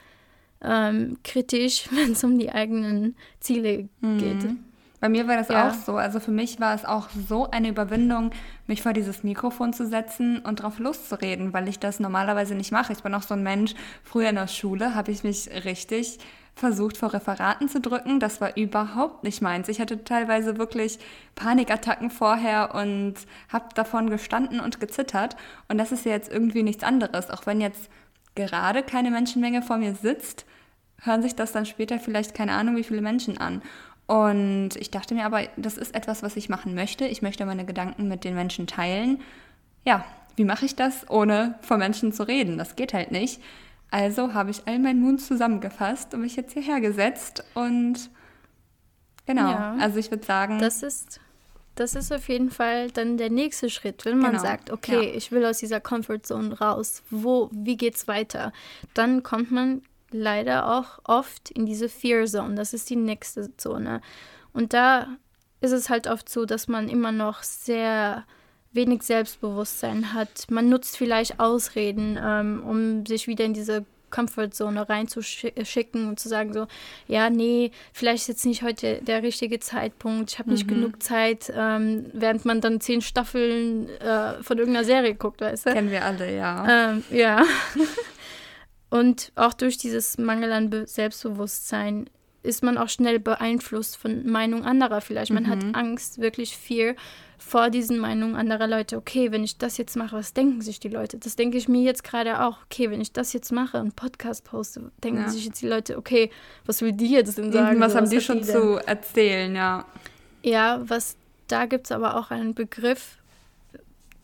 ähm, 0.63 1.19
kritisch, 1.25 1.89
wenn 1.93 2.13
es 2.13 2.25
um 2.25 2.39
die 2.39 2.51
eigenen 2.51 3.17
Ziele 3.41 3.89
mhm. 4.01 4.19
geht. 4.19 4.57
Bei 5.01 5.09
mir 5.09 5.27
war 5.27 5.37
das 5.37 5.49
ja. 5.49 5.69
auch 5.69 5.75
so. 5.75 5.97
Also 5.97 6.21
für 6.21 6.31
mich 6.31 6.61
war 6.61 6.75
es 6.75 6.85
auch 6.85 7.09
so 7.27 7.51
eine 7.51 7.71
Überwindung, 7.71 8.33
mich 8.67 8.83
vor 8.83 8.93
dieses 8.93 9.25
Mikrofon 9.25 9.73
zu 9.73 9.87
setzen 9.87 10.41
und 10.41 10.63
drauf 10.63 10.79
loszureden, 10.79 11.55
weil 11.55 11.69
ich 11.69 11.79
das 11.79 12.01
normalerweise 12.01 12.55
nicht 12.55 12.71
mache. 12.71 12.93
Ich 12.93 13.03
bin 13.03 13.15
auch 13.15 13.23
so 13.23 13.33
ein 13.33 13.43
Mensch. 13.43 13.75
Früher 14.05 14.29
in 14.29 14.35
der 14.35 14.47
Schule 14.47 14.95
habe 14.95 15.11
ich 15.11 15.25
mich 15.25 15.49
richtig 15.65 16.19
versucht, 16.61 16.97
vor 16.97 17.13
Referaten 17.13 17.69
zu 17.69 17.81
drücken. 17.81 18.21
Das 18.21 18.41
war 18.41 18.57
überhaupt 18.57 19.25
nicht 19.25 19.43
meins. 19.43 19.69
Ich 19.69 19.81
hatte 19.81 20.05
teilweise 20.05 20.59
wirklich 20.59 20.99
Panikattacken 21.35 22.11
vorher 22.11 22.75
und 22.75 23.15
habe 23.49 23.67
davon 23.75 24.11
gestanden 24.11 24.61
und 24.61 24.79
gezittert. 24.79 25.37
Und 25.69 25.79
das 25.79 25.91
ist 25.91 26.05
ja 26.05 26.13
jetzt 26.13 26.31
irgendwie 26.31 26.63
nichts 26.63 26.85
anderes. 26.85 27.31
Auch 27.31 27.47
wenn 27.47 27.61
jetzt 27.61 27.91
gerade 28.35 28.83
keine 28.83 29.11
Menschenmenge 29.11 29.63
vor 29.63 29.79
mir 29.79 29.95
sitzt, 29.95 30.45
hören 31.03 31.23
sich 31.23 31.35
das 31.35 31.53
dann 31.53 31.67
später 31.67 31.99
vielleicht 31.99 32.35
keine 32.35 32.53
Ahnung 32.53 32.77
wie 32.77 32.85
viele 32.85 33.01
Menschen 33.01 33.39
an. 33.39 33.63
Und 34.07 34.77
ich 34.77 34.91
dachte 34.91 35.15
mir 35.15 35.25
aber, 35.25 35.43
das 35.57 35.79
ist 35.79 35.95
etwas, 35.95 36.23
was 36.23 36.37
ich 36.37 36.49
machen 36.49 36.75
möchte. 36.75 37.07
Ich 37.07 37.23
möchte 37.23 37.47
meine 37.47 37.65
Gedanken 37.65 38.07
mit 38.09 38.25
den 38.25 38.35
Menschen 38.35 38.67
teilen. 38.67 39.21
Ja, 39.85 40.05
wie 40.37 40.45
mache 40.45 40.67
ich 40.67 40.77
das, 40.77 41.09
ohne 41.09 41.59
vor 41.63 41.79
Menschen 41.79 42.13
zu 42.13 42.27
reden? 42.27 42.59
Das 42.59 42.77
geht 42.77 42.93
halt 42.93 43.13
nicht. 43.13 43.41
Also 43.91 44.35
habe 44.35 44.51
ich 44.51 44.67
all 44.67 44.79
meinen 44.79 45.01
Mund 45.01 45.21
zusammengefasst 45.21 46.15
und 46.15 46.21
mich 46.21 46.37
jetzt 46.37 46.53
hierher 46.53 46.81
gesetzt 46.81 47.45
und 47.55 48.11
genau. 49.27 49.51
Ja, 49.51 49.77
also 49.81 49.99
ich 49.99 50.11
würde 50.11 50.25
sagen. 50.25 50.59
Das 50.59 50.83
ist, 50.83 51.21
das 51.75 51.95
ist 51.95 52.13
auf 52.13 52.29
jeden 52.29 52.51
Fall 52.51 52.91
dann 52.91 53.17
der 53.17 53.31
nächste 53.31 53.69
Schritt, 53.69 54.05
wenn 54.05 54.19
man 54.19 54.33
genau, 54.33 54.43
sagt, 54.43 54.71
okay, 54.71 55.09
ja. 55.09 55.15
ich 55.15 55.33
will 55.33 55.45
aus 55.45 55.59
dieser 55.59 55.81
Comfortzone 55.81 56.59
raus. 56.59 57.03
Wo, 57.11 57.51
wie 57.53 57.77
geht's 57.77 58.07
weiter? 58.07 58.53
Dann 58.95 59.23
kommt 59.23 59.51
man 59.51 59.83
leider 60.13 60.71
auch 60.71 61.01
oft 61.05 61.51
in 61.51 61.67
diese 61.67 61.89
Fear 61.89 62.27
Zone. 62.27 62.55
Das 62.55 62.75
ist 62.75 62.91
die 62.91 62.97
nächste 62.97 63.57
Zone. 63.57 64.01
Und 64.53 64.73
da 64.73 65.09
ist 65.61 65.73
es 65.73 65.91
halt 65.91 66.07
oft 66.07 66.29
so, 66.29 66.45
dass 66.45 66.69
man 66.69 66.89
immer 66.89 67.13
noch 67.13 67.43
sehr 67.43 68.25
wenig 68.73 69.03
Selbstbewusstsein 69.03 70.13
hat. 70.13 70.47
Man 70.51 70.69
nutzt 70.69 70.97
vielleicht 70.97 71.41
Ausreden, 71.41 72.19
ähm, 72.23 72.63
um 72.65 73.07
sich 73.07 73.27
wieder 73.27 73.45
in 73.45 73.55
diese 73.55 73.85
Comfortzone 74.11 74.89
reinzuschicken 74.89 76.09
und 76.09 76.21
zu 76.21 76.29
sagen 76.29 76.53
so, 76.53 76.67
ja, 77.07 77.31
nee, 77.31 77.71
vielleicht 77.93 78.23
ist 78.23 78.29
jetzt 78.29 78.47
nicht 78.47 78.63
heute 78.63 79.01
der 79.03 79.23
richtige 79.23 79.61
Zeitpunkt, 79.61 80.33
ich 80.33 80.39
habe 80.39 80.51
nicht 80.51 80.67
mhm. 80.67 80.75
genug 80.75 81.03
Zeit, 81.03 81.53
ähm, 81.55 82.07
während 82.13 82.45
man 82.45 82.61
dann 82.61 82.81
zehn 82.81 83.01
Staffeln 83.01 83.89
äh, 84.01 84.43
von 84.43 84.59
irgendeiner 84.59 84.85
Serie 84.85 85.15
guckt, 85.15 85.41
weißt 85.41 85.67
du? 85.67 85.73
Kennen 85.73 85.91
wir 85.91 86.05
alle, 86.05 86.37
ja. 86.37 86.91
Ähm, 86.91 87.05
ja. 87.11 87.45
und 88.91 89.33
auch 89.37 89.55
durch 89.55 89.79
dieses 89.79 90.19
Mangel 90.19 90.53
an 90.53 90.71
Be 90.71 90.87
Selbstbewusstsein 90.87 92.11
ist 92.43 92.63
man 92.63 92.79
auch 92.79 92.89
schnell 92.89 93.21
beeinflusst 93.21 93.97
von 93.97 94.27
Meinung 94.27 94.65
anderer 94.65 95.01
vielleicht. 95.03 95.31
Man 95.31 95.45
mhm. 95.45 95.49
hat 95.49 95.65
Angst, 95.75 96.21
wirklich 96.21 96.57
viel 96.57 96.97
vor 97.41 97.71
diesen 97.71 97.99
Meinungen 97.99 98.37
anderer 98.37 98.67
Leute. 98.67 98.99
Okay, 98.99 99.33
wenn 99.33 99.43
ich 99.43 99.57
das 99.57 99.79
jetzt 99.79 99.97
mache, 99.97 100.15
was 100.15 100.35
denken 100.35 100.61
sich 100.61 100.79
die 100.79 100.89
Leute? 100.89 101.19
Das 101.19 101.37
denke 101.37 101.57
ich 101.57 101.69
mir 101.69 101.83
jetzt 101.83 102.05
gerade 102.05 102.43
auch. 102.45 102.59
Okay, 102.67 102.91
wenn 102.91 103.01
ich 103.01 103.13
das 103.13 103.33
jetzt 103.33 103.51
mache, 103.51 103.79
einen 103.79 103.93
Podcast 103.93 104.45
poste, 104.45 104.93
denken 105.03 105.23
ja. 105.23 105.29
sich 105.29 105.47
jetzt 105.47 105.63
die 105.63 105.67
Leute, 105.67 105.97
okay, 105.97 106.31
was 106.67 106.83
will 106.83 106.93
die 106.93 107.11
jetzt 107.11 107.39
denn 107.39 107.51
sagen? 107.51 107.81
Was 107.81 107.93
so, 107.93 107.97
haben 107.99 108.05
was 108.05 108.11
die 108.11 108.21
schon 108.21 108.39
die 108.39 108.45
zu 108.45 108.77
erzählen, 108.87 109.57
ja. 109.57 109.87
Ja, 110.43 110.81
was 110.85 111.17
da 111.49 111.67
gibt 111.67 111.87
es 111.87 111.93
aber 111.93 112.17
auch 112.17 112.31
einen 112.31 112.55
Begriff, 112.55 113.17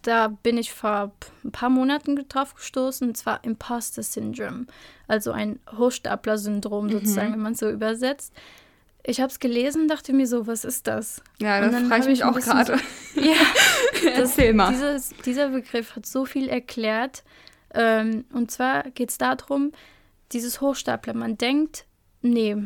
da 0.03 0.29
bin 0.29 0.59
ich 0.59 0.73
vor 0.73 1.11
ein 1.43 1.51
paar 1.51 1.71
Monaten 1.71 2.17
drauf 2.29 2.55
gestoßen, 2.55 3.09
und 3.09 3.17
zwar 3.17 3.43
Imposter 3.45 4.03
Syndrome, 4.03 4.67
also 5.09 5.33
ein 5.33 5.59
Hochstapler-Syndrom 5.77 6.91
sozusagen, 6.91 7.31
mhm. 7.31 7.33
wenn 7.33 7.41
man 7.41 7.53
es 7.55 7.61
so 7.61 7.71
übersetzt. 7.71 8.33
Ich 9.09 9.21
habe 9.21 9.31
es 9.31 9.39
gelesen, 9.39 9.87
dachte 9.87 10.13
mir 10.13 10.27
so, 10.27 10.49
was 10.49 10.65
ist 10.65 10.89
das? 10.89 11.23
Ja, 11.39 11.61
das 11.61 11.87
frage 11.87 12.03
ich 12.03 12.09
mich 12.09 12.25
auch 12.25 12.35
gerade. 12.35 12.77
So, 13.15 13.21
ja, 13.21 13.37
Erzähl 14.17 14.53
mal. 14.53 14.73
Dieses, 14.73 15.11
dieser 15.25 15.51
Begriff 15.51 15.95
hat 15.95 16.07
so 16.07 16.25
viel 16.25 16.49
erklärt. 16.49 17.23
Ähm, 17.73 18.25
und 18.33 18.51
zwar 18.51 18.91
geht 18.91 19.11
es 19.11 19.19
darum, 19.19 19.71
dieses 20.33 20.61
Hochstapler, 20.61 21.15
man 21.15 21.39
denkt, 21.39 21.87
nee, 22.21 22.57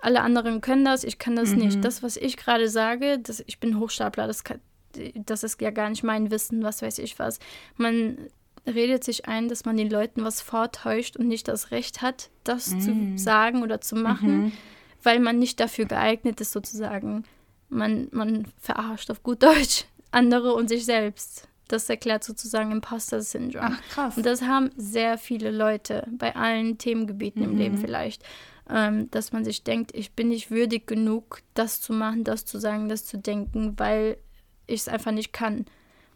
alle 0.00 0.22
anderen 0.22 0.60
können 0.60 0.84
das, 0.84 1.04
ich 1.04 1.18
kann 1.18 1.36
das 1.36 1.50
mhm. 1.50 1.58
nicht. 1.58 1.84
Das, 1.84 2.02
was 2.02 2.16
ich 2.16 2.36
gerade 2.36 2.68
sage, 2.68 3.20
das, 3.20 3.44
ich 3.46 3.60
bin 3.60 3.78
Hochstapler, 3.78 4.26
das, 4.26 4.42
kann, 4.42 4.58
das 5.14 5.44
ist 5.44 5.60
ja 5.60 5.70
gar 5.70 5.88
nicht 5.88 6.02
mein 6.02 6.32
Wissen, 6.32 6.64
was 6.64 6.82
weiß 6.82 6.98
ich 6.98 7.20
was. 7.20 7.38
Man 7.76 8.18
redet 8.66 9.04
sich 9.04 9.28
ein, 9.28 9.48
dass 9.48 9.64
man 9.64 9.76
den 9.76 9.88
Leuten 9.88 10.24
was 10.24 10.40
vortäuscht 10.40 11.16
und 11.16 11.28
nicht 11.28 11.46
das 11.46 11.70
Recht 11.70 12.02
hat, 12.02 12.30
das 12.42 12.72
mhm. 12.72 12.80
zu 12.80 13.22
sagen 13.22 13.62
oder 13.62 13.80
zu 13.80 13.94
machen. 13.94 14.46
Mhm 14.46 14.52
weil 15.06 15.20
man 15.20 15.38
nicht 15.38 15.60
dafür 15.60 15.84
geeignet 15.84 16.40
ist, 16.40 16.50
sozusagen. 16.50 17.22
Man, 17.68 18.08
man 18.10 18.48
verarscht 18.58 19.08
auf 19.10 19.22
gut 19.22 19.42
Deutsch 19.42 19.84
andere 20.10 20.52
und 20.52 20.68
sich 20.68 20.84
selbst. 20.84 21.48
Das 21.68 21.88
erklärt 21.88 22.24
sozusagen 22.24 22.72
Imposter-Syndrom. 22.72 23.62
Ach, 23.62 23.82
krass. 23.88 24.16
Und 24.16 24.26
das 24.26 24.42
haben 24.42 24.70
sehr 24.76 25.16
viele 25.16 25.52
Leute 25.52 26.06
bei 26.10 26.34
allen 26.34 26.78
Themengebieten 26.78 27.42
mhm. 27.42 27.50
im 27.50 27.56
Leben 27.56 27.78
vielleicht. 27.78 28.24
Ähm, 28.68 29.08
dass 29.12 29.32
man 29.32 29.44
sich 29.44 29.62
denkt, 29.62 29.94
ich 29.94 30.12
bin 30.12 30.28
nicht 30.28 30.50
würdig 30.50 30.88
genug, 30.88 31.40
das 31.54 31.80
zu 31.80 31.92
machen, 31.92 32.24
das 32.24 32.44
zu 32.44 32.58
sagen, 32.58 32.88
das 32.88 33.04
zu 33.04 33.16
denken, 33.16 33.78
weil 33.78 34.16
ich 34.66 34.80
es 34.80 34.88
einfach 34.88 35.12
nicht 35.12 35.32
kann. 35.32 35.66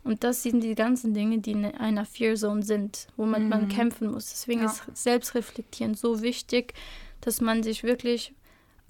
Und 0.02 0.24
das 0.24 0.42
sind 0.42 0.64
die 0.64 0.74
ganzen 0.74 1.14
Dinge, 1.14 1.38
die 1.38 1.52
in 1.52 1.64
einer 1.64 2.06
Fear 2.06 2.34
Zone 2.34 2.64
sind, 2.64 3.06
womit 3.16 3.42
mhm. 3.42 3.48
man 3.50 3.68
kämpfen 3.68 4.10
muss. 4.10 4.30
Deswegen 4.30 4.62
ja. 4.62 4.66
ist 4.66 4.82
Selbstreflektieren 4.94 5.94
so 5.94 6.22
wichtig, 6.22 6.74
dass 7.20 7.40
man 7.40 7.62
sich 7.62 7.84
wirklich 7.84 8.34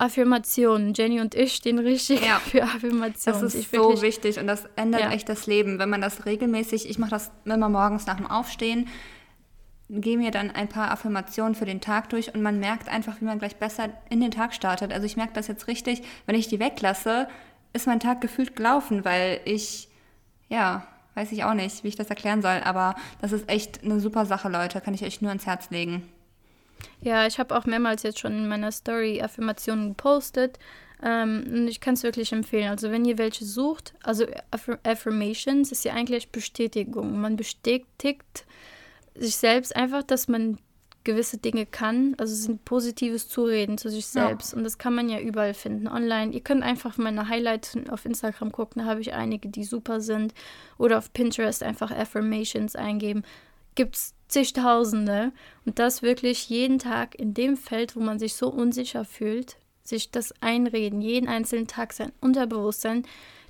Affirmationen. 0.00 0.94
Jenny 0.94 1.20
und 1.20 1.34
ich 1.34 1.54
stehen 1.54 1.78
richtig 1.78 2.24
ja. 2.24 2.38
für 2.38 2.62
Affirmationen. 2.62 3.42
Das 3.42 3.54
ist 3.54 3.70
so 3.70 4.02
wichtig 4.02 4.38
und 4.38 4.46
das 4.46 4.64
ändert 4.76 5.02
ja. 5.02 5.10
echt 5.10 5.28
das 5.28 5.46
Leben. 5.46 5.78
Wenn 5.78 5.90
man 5.90 6.00
das 6.00 6.24
regelmäßig, 6.26 6.88
ich 6.88 6.98
mache 6.98 7.10
das 7.10 7.30
immer 7.44 7.68
morgens 7.68 8.06
nach 8.06 8.16
dem 8.16 8.26
Aufstehen, 8.26 8.88
gehe 9.90 10.16
mir 10.16 10.30
dann 10.30 10.50
ein 10.50 10.68
paar 10.68 10.90
Affirmationen 10.90 11.54
für 11.54 11.64
den 11.66 11.80
Tag 11.80 12.08
durch 12.10 12.34
und 12.34 12.42
man 12.42 12.60
merkt 12.60 12.88
einfach, 12.88 13.20
wie 13.20 13.24
man 13.24 13.38
gleich 13.38 13.56
besser 13.56 13.90
in 14.08 14.20
den 14.20 14.30
Tag 14.30 14.54
startet. 14.54 14.92
Also 14.92 15.04
ich 15.04 15.16
merke 15.16 15.32
das 15.34 15.48
jetzt 15.48 15.66
richtig, 15.66 16.02
wenn 16.26 16.36
ich 16.36 16.48
die 16.48 16.60
weglasse, 16.60 17.28
ist 17.72 17.86
mein 17.86 18.00
Tag 18.00 18.20
gefühlt 18.20 18.56
gelaufen, 18.56 19.04
weil 19.04 19.40
ich, 19.44 19.88
ja, 20.48 20.86
weiß 21.14 21.32
ich 21.32 21.44
auch 21.44 21.54
nicht, 21.54 21.84
wie 21.84 21.88
ich 21.88 21.96
das 21.96 22.08
erklären 22.08 22.40
soll, 22.40 22.60
aber 22.64 22.94
das 23.20 23.32
ist 23.32 23.48
echt 23.48 23.84
eine 23.84 24.00
super 24.00 24.26
Sache, 24.26 24.48
Leute, 24.48 24.80
kann 24.80 24.94
ich 24.94 25.04
euch 25.04 25.20
nur 25.20 25.32
ins 25.32 25.46
Herz 25.46 25.70
legen. 25.70 26.08
Ja, 27.00 27.26
ich 27.26 27.38
habe 27.38 27.56
auch 27.56 27.66
mehrmals 27.66 28.02
jetzt 28.02 28.18
schon 28.18 28.32
in 28.32 28.48
meiner 28.48 28.72
Story 28.72 29.20
Affirmationen 29.22 29.90
gepostet. 29.90 30.58
Ähm, 31.02 31.44
und 31.50 31.68
ich 31.68 31.80
kann 31.80 31.94
es 31.94 32.02
wirklich 32.02 32.32
empfehlen. 32.32 32.68
Also 32.68 32.90
wenn 32.90 33.04
ihr 33.04 33.18
welche 33.18 33.44
sucht, 33.44 33.94
also 34.02 34.26
Affirm 34.50 34.78
Affirmations 34.84 35.72
ist 35.72 35.84
ja 35.84 35.94
eigentlich 35.94 36.30
Bestätigung. 36.30 37.20
Man 37.20 37.36
bestätigt 37.36 38.44
sich 39.14 39.36
selbst 39.36 39.74
einfach, 39.74 40.02
dass 40.02 40.28
man 40.28 40.58
gewisse 41.04 41.38
Dinge 41.38 41.64
kann. 41.64 42.14
Also 42.18 42.34
es 42.34 42.44
sind 42.44 42.64
positives 42.64 43.28
Zureden 43.28 43.78
zu 43.78 43.88
sich 43.88 44.06
selbst. 44.06 44.52
Ja. 44.52 44.58
Und 44.58 44.64
das 44.64 44.76
kann 44.76 44.94
man 44.94 45.08
ja 45.08 45.18
überall 45.18 45.54
finden, 45.54 45.88
online. 45.88 46.32
Ihr 46.32 46.40
könnt 46.40 46.62
einfach 46.62 46.98
meine 46.98 47.28
Highlights 47.28 47.76
auf 47.88 48.04
Instagram 48.04 48.52
gucken, 48.52 48.82
da 48.82 48.88
habe 48.88 49.00
ich 49.00 49.14
einige, 49.14 49.48
die 49.48 49.64
super 49.64 50.00
sind. 50.00 50.34
Oder 50.76 50.98
auf 50.98 51.12
Pinterest 51.12 51.62
einfach 51.62 51.90
Affirmations 51.90 52.76
eingeben. 52.76 53.22
Gibt 53.74 53.96
es 53.96 54.14
zigtausende 54.30 55.32
und 55.66 55.78
das 55.78 56.02
wirklich 56.02 56.48
jeden 56.48 56.78
Tag 56.78 57.14
in 57.14 57.34
dem 57.34 57.56
Feld, 57.56 57.96
wo 57.96 58.00
man 58.00 58.18
sich 58.18 58.34
so 58.34 58.48
unsicher 58.48 59.04
fühlt, 59.04 59.56
sich 59.82 60.10
das 60.10 60.32
einreden, 60.40 61.00
jeden 61.00 61.28
einzelnen 61.28 61.66
Tag 61.66 61.92
sein 61.92 62.12
Unterbewusstsein 62.20 63.04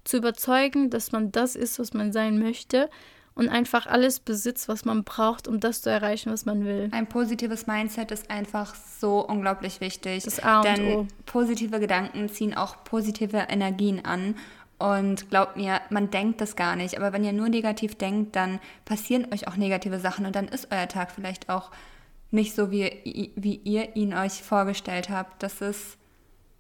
zu 0.05 0.17
überzeugen, 0.17 0.91
dass 0.91 1.13
man 1.13 1.31
das 1.31 1.55
ist, 1.55 1.79
was 1.79 1.93
man 1.93 2.13
sein 2.13 2.39
möchte 2.39 2.89
und 3.35 3.49
einfach 3.49 3.87
alles 3.87 4.21
besitzt, 4.21 4.69
was 4.69 4.85
man 4.85 5.05
braucht, 5.05 5.49
um 5.49 5.61
das 5.61 5.83
zu 5.83 5.91
erreichen, 5.91 6.33
was 6.33 6.45
man 6.45 6.65
will. 6.65 6.89
Ein 6.93 7.07
positives 7.07 7.67
Mindset 7.67 8.11
ist 8.11 8.31
einfach 8.31 8.75
so 8.75 9.27
unglaublich 9.27 9.81
wichtig. 9.81 10.25
Das 10.25 10.41
A 10.41 10.59
und 10.59 10.67
denn 10.67 10.95
o. 10.95 11.07
positive 11.27 11.81
Gedanken 11.81 12.29
ziehen 12.29 12.55
auch 12.55 12.85
positive 12.85 13.47
Energien 13.49 14.05
an 14.05 14.35
und 14.81 15.29
glaubt 15.29 15.57
mir, 15.57 15.81
man 15.91 16.11
denkt 16.11 16.41
das 16.41 16.57
gar 16.57 16.75
nicht. 16.75 16.97
Aber 16.97 17.13
wenn 17.13 17.23
ihr 17.23 17.33
nur 17.33 17.49
negativ 17.49 17.97
denkt, 17.97 18.35
dann 18.35 18.61
passieren 18.87 19.33
euch 19.33 19.47
auch 19.47 19.57
negative 19.57 20.01
Sachen 20.01 20.25
und 20.27 20.35
dann 20.35 20.49
ist 20.49 20.69
euer 20.71 20.89
Tag 20.89 21.11
vielleicht 21.13 21.51
auch 21.51 21.71
nicht 22.31 22.55
so, 22.55 22.71
wie, 22.71 23.33
wie 23.37 23.57
ihr 23.57 23.95
ihn 23.95 24.15
euch 24.15 24.43
vorgestellt 24.43 25.11
habt. 25.11 25.43
Das 25.43 25.61
ist 25.61 25.99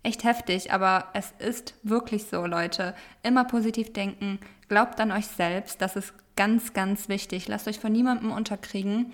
echt 0.02 0.24
heftig, 0.24 0.72
aber 0.72 1.06
es 1.14 1.32
ist 1.38 1.74
wirklich 1.82 2.26
so, 2.26 2.44
Leute. 2.44 2.94
Immer 3.22 3.44
positiv 3.44 3.92
denken, 3.92 4.38
glaubt 4.68 5.00
an 5.00 5.12
euch 5.12 5.26
selbst, 5.26 5.80
das 5.80 5.96
ist 5.96 6.12
ganz, 6.36 6.72
ganz 6.72 7.08
wichtig. 7.08 7.48
Lasst 7.48 7.68
euch 7.68 7.78
von 7.78 7.92
niemandem 7.92 8.32
unterkriegen. 8.32 9.12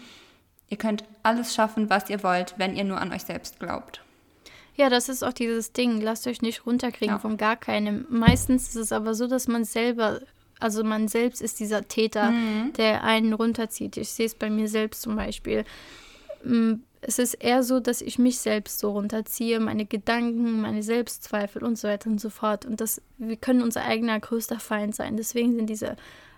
Ihr 0.69 0.79
könnt 0.79 1.05
alles 1.23 1.55
schaffen, 1.55 1.91
was 1.91 2.11
ihr 2.11 2.23
wollt, 2.25 2.55
wenn 2.59 2.75
ihr 2.75 2.85
nur 2.85 3.01
an 3.01 3.13
euch 3.13 3.23
selbst 3.23 3.61
glaubt. 3.61 4.03
Ja, 4.77 4.91
das 4.91 5.09
ist 5.09 5.23
auch 5.23 5.33
dieses 5.33 5.73
Ding. 5.73 6.01
Lasst 6.01 6.27
euch 6.27 6.43
nicht 6.43 6.67
runterkriegen 6.67 7.15
ja. 7.15 7.19
von 7.19 7.37
gar 7.37 7.57
keinem. 7.57 8.07
Meistens 8.11 8.69
ist 8.69 8.77
es 8.77 8.93
aber 8.93 9.15
so, 9.15 9.27
dass 9.27 9.49
man 9.49 9.65
selber, 9.65 10.21
also 10.61 10.85
man 10.85 11.09
selbst 11.09 11.41
ist 11.41 11.61
dieser 11.61 11.89
Täter, 11.89 12.31
mhm. 12.31 12.73
der 12.75 13.03
einen 13.03 13.33
runterzieht. 13.33 13.97
Ich 13.97 14.11
sehe 14.11 14.27
es 14.27 14.35
bei 14.35 14.51
mir 14.51 14.69
selbst 14.69 15.03
zum 15.03 15.17
Beispiel. 15.17 15.65
Mm, 16.45 16.75
es 17.01 17.19
ist 17.19 17.35
eher 17.35 17.63
so, 17.63 17.81
dass 17.81 18.03
ich 18.03 18.19
mich 18.19 18.39
selbst 18.39 18.81
so 18.81 18.91
runterziehe, 18.91 19.61
meine 19.61 19.87
Gedanken, 19.87 20.61
meine 20.61 20.83
Selbstzweifel 20.83 21.63
und 21.63 21.79
so 21.79 21.89
weiter 21.89 22.11
und 22.11 22.21
so 22.21 22.31
fort. 22.31 22.67
Und 22.67 22.81
das, 22.81 23.01
wir 23.17 23.37
können 23.37 23.63
unser 23.63 23.85
eigener 23.85 24.19
größter 24.19 24.59
Feind 24.59 24.95
sein. 24.95 25.17
Deswegen 25.17 25.57
sind 25.57 25.71
diese 25.71 25.97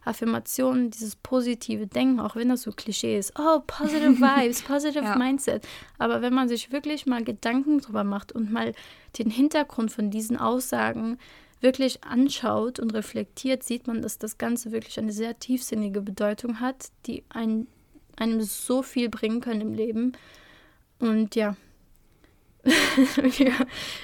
Affirmationen, 0.09 0.91
dieses 0.91 1.17
positive 1.17 1.87
Denken, 1.87 2.21
auch 2.21 2.37
wenn 2.37 2.49
das 2.49 2.63
so 2.63 2.73
Klischee 2.73 3.19
ist, 3.19 3.35
oh, 3.39 3.61
positive 3.67 4.17
Vibes, 4.21 4.63
positive 4.63 5.05
ja. 5.05 5.17
Mindset. 5.17 5.67
Aber 5.99 6.23
wenn 6.23 6.35
man 6.35 6.49
sich 6.49 6.73
wirklich 6.73 7.07
mal 7.07 7.23
Gedanken 7.23 7.79
drüber 7.79 8.05
macht 8.05 8.33
und 8.33 8.51
mal 8.51 8.75
den 9.19 9.31
Hintergrund 9.31 9.93
von 9.93 10.11
diesen 10.11 10.37
Aussagen 10.37 11.19
wirklich 11.61 12.05
anschaut 12.05 12.79
und 12.79 12.95
reflektiert, 12.95 13.63
sieht 13.63 13.87
man, 13.87 14.03
dass 14.03 14.19
das 14.19 14.39
Ganze 14.39 14.73
wirklich 14.73 14.99
eine 14.99 15.13
sehr 15.13 15.39
tiefsinnige 15.39 16.01
Bedeutung 16.01 16.61
hat, 16.61 16.89
die 17.07 17.25
einen, 17.29 17.67
einem 18.17 18.41
so 18.41 18.83
viel 18.83 19.09
bringen 19.09 19.41
können 19.41 19.61
im 19.61 19.75
Leben. 19.75 20.13
Und 21.01 21.35
ja, 21.35 21.57
ja, 23.39 23.53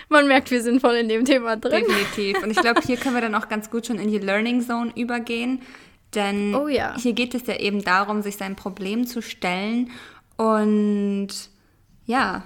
man 0.09 0.27
merkt, 0.27 0.51
wir 0.51 0.63
sind 0.63 0.81
voll 0.81 0.95
in 0.95 1.09
dem 1.09 1.25
Thema 1.25 1.57
drin. 1.57 1.85
Definitiv. 1.87 2.43
Und 2.43 2.51
ich 2.51 2.57
glaube, 2.57 2.81
hier 2.81 2.97
können 2.97 3.15
wir 3.15 3.21
dann 3.21 3.35
auch 3.35 3.49
ganz 3.49 3.71
gut 3.71 3.87
schon 3.87 3.99
in 3.99 4.11
die 4.11 4.19
Learning 4.19 4.63
Zone 4.63 4.93
übergehen. 4.97 5.61
Denn 6.15 6.55
oh 6.55 6.69
ja. 6.69 6.95
hier 6.97 7.13
geht 7.13 7.35
es 7.35 7.47
ja 7.47 7.57
eben 7.57 7.83
darum, 7.83 8.23
sich 8.23 8.37
sein 8.37 8.57
Problem 8.57 9.07
zu 9.07 9.23
stellen 9.23 9.91
und 10.37 11.29
ja, 12.07 12.43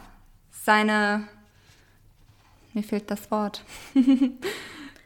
seine. 0.51 1.27
Mir 2.75 2.83
fehlt 2.83 3.11
das 3.11 3.31
Wort. 3.31 3.65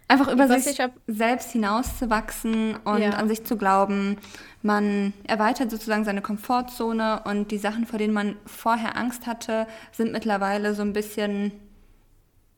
Einfach 0.09 0.31
über 0.31 0.47
sich 0.47 0.79
selbst 1.07 1.53
hinauszuwachsen 1.53 2.77
und 2.85 3.01
ja. 3.01 3.11
an 3.11 3.29
sich 3.29 3.45
zu 3.45 3.57
glauben. 3.57 4.19
Man 4.61 5.15
erweitert 5.25 5.71
sozusagen 5.71 6.05
seine 6.05 6.21
Komfortzone 6.21 7.23
und 7.25 7.51
die 7.51 7.57
Sachen, 7.57 7.87
vor 7.87 7.99
denen 7.99 8.13
man 8.13 8.37
vorher 8.45 8.97
Angst 8.99 9.27
hatte, 9.27 9.67
sind 9.91 10.13
mittlerweile 10.13 10.75
so 10.75 10.83
ein 10.83 10.93
bisschen 10.93 11.53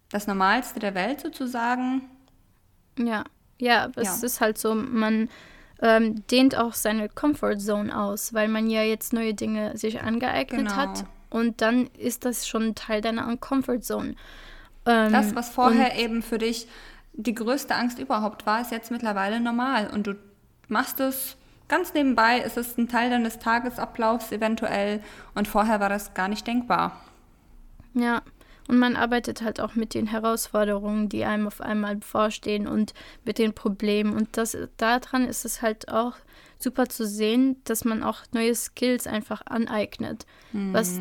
das 0.09 0.27
Normalste 0.27 0.81
der 0.81 0.97
Welt 0.97 1.21
sozusagen. 1.21 2.03
Ja, 2.99 3.25
ja, 3.61 3.89
es 3.95 4.21
ja. 4.21 4.27
ist 4.27 4.41
halt 4.41 4.59
so, 4.59 4.75
man 4.75 5.29
ähm, 5.83 6.27
dehnt 6.29 6.57
auch 6.57 6.75
seine 6.75 7.09
Comfort 7.09 7.59
Zone 7.59 7.97
aus, 7.97 8.35
weil 8.35 8.49
man 8.49 8.69
ja 8.71 8.83
jetzt 8.83 9.13
neue 9.13 9.35
Dinge 9.35 9.77
sich 9.77 10.03
angeeignet 10.03 10.69
genau. 10.69 10.77
hat 10.77 11.05
und 11.31 11.61
dann 11.61 11.89
ist 11.99 12.25
das 12.25 12.47
schon 12.47 12.75
Teil 12.75 13.01
deiner 13.01 13.37
Comfort 13.37 13.81
Zone. 13.81 14.15
Ähm, 14.87 15.13
das, 15.13 15.35
was 15.35 15.51
vorher 15.51 15.99
eben 15.99 16.23
für 16.23 16.39
dich 16.39 16.69
die 17.13 17.35
größte 17.35 17.75
Angst 17.75 17.99
überhaupt 17.99 18.47
war, 18.47 18.61
ist 18.61 18.71
jetzt 18.71 18.91
mittlerweile 18.91 19.41
normal 19.41 19.89
und 19.93 20.07
du 20.07 20.15
machst 20.69 21.01
es 21.01 21.37
ganz 21.69 21.95
nebenbei, 21.95 22.39
ist 22.39 22.57
es 22.57 22.77
ein 22.77 22.89
Teil 22.89 23.11
deines 23.11 23.39
Tagesablaufs 23.39 24.33
eventuell 24.33 25.03
und 25.35 25.49
vorher 25.49 25.81
war 25.81 25.89
das 25.89 26.15
gar 26.15 26.29
nicht 26.29 26.47
denkbar. 26.47 27.01
Ja, 27.95 28.23
und 28.69 28.79
man 28.79 28.97
arbeitet 28.97 29.43
halt 29.43 29.61
auch 29.61 29.75
mit 29.75 29.95
den 29.95 30.07
Herausforderungen, 30.07 31.09
die 31.09 31.25
einem 31.25 31.47
auf 31.47 31.61
einmal 31.61 31.97
bevorstehen 31.97 32.67
und 32.67 32.95
mit 33.25 33.39
den 33.39 33.55
Problemen. 33.55 34.15
Und 34.15 34.37
das 34.37 34.57
daran 34.79 35.27
ist 35.27 35.45
es 35.45 35.61
halt 35.61 35.89
auch 35.89 36.15
super 36.59 36.89
zu 36.89 37.07
sehen, 37.07 37.57
dass 37.65 37.85
man 37.85 38.03
auch 38.03 38.21
neue 38.33 38.55
Skills 38.55 39.07
einfach 39.07 39.43
aneignet, 39.47 40.27
mhm. 40.53 40.73
was 40.73 40.99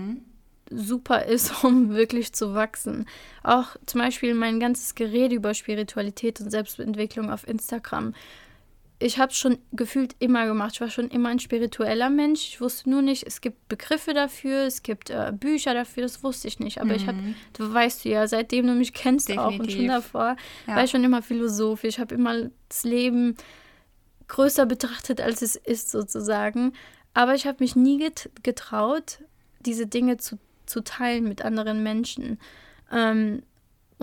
super 0.69 1.25
ist, 1.25 1.63
um 1.63 1.93
wirklich 1.93 2.33
zu 2.33 2.53
wachsen. 2.53 3.07
Auch 3.43 3.75
zum 3.85 4.01
Beispiel 4.01 4.33
mein 4.33 4.59
ganzes 4.59 4.95
Gerede 4.95 5.35
über 5.35 5.53
Spiritualität 5.53 6.41
und 6.41 6.49
Selbstentwicklung 6.49 7.31
auf 7.31 7.47
Instagram 7.47 8.13
ich 9.03 9.19
habe 9.19 9.31
es 9.31 9.37
schon 9.37 9.57
gefühlt 9.73 10.15
immer 10.19 10.45
gemacht. 10.45 10.75
Ich 10.75 10.81
war 10.81 10.89
schon 10.89 11.09
immer 11.09 11.29
ein 11.29 11.39
spiritueller 11.39 12.09
Mensch. 12.09 12.47
Ich 12.47 12.61
wusste 12.61 12.89
nur 12.89 13.01
nicht, 13.01 13.27
es 13.27 13.41
gibt 13.41 13.67
Begriffe 13.67 14.13
dafür, 14.13 14.61
es 14.61 14.81
gibt 14.81 15.09
äh, 15.09 15.33
Bücher 15.37 15.73
dafür, 15.73 16.03
das 16.03 16.23
wusste 16.23 16.47
ich 16.47 16.59
nicht. 16.59 16.79
Aber 16.79 16.91
mhm. 16.91 16.95
ich 16.95 17.07
habe, 17.07 17.17
du 17.53 17.73
weißt 17.73 18.05
ja, 18.05 18.25
seitdem 18.27 18.65
du 18.65 18.73
mich 18.73 18.93
kennst 18.93 19.27
Definitiv. 19.27 19.55
auch 19.55 19.59
und 19.59 19.71
schon 19.71 19.87
davor, 19.87 20.35
ja. 20.67 20.75
war 20.75 20.83
ich 20.85 20.91
schon 20.91 21.03
immer 21.03 21.21
philosophisch. 21.21 21.95
Ich 21.95 21.99
habe 21.99 22.15
immer 22.15 22.49
das 22.69 22.83
Leben 22.85 23.35
größer 24.29 24.65
betrachtet, 24.65 25.19
als 25.19 25.41
es 25.41 25.57
ist 25.57 25.91
sozusagen. 25.91 26.71
Aber 27.13 27.35
ich 27.35 27.45
habe 27.45 27.57
mich 27.59 27.75
nie 27.75 28.09
getraut, 28.41 29.19
diese 29.59 29.85
Dinge 29.85 30.15
zu, 30.15 30.39
zu 30.65 30.81
teilen 30.81 31.25
mit 31.25 31.43
anderen 31.43 31.83
Menschen. 31.83 32.39
Ähm, 32.89 33.43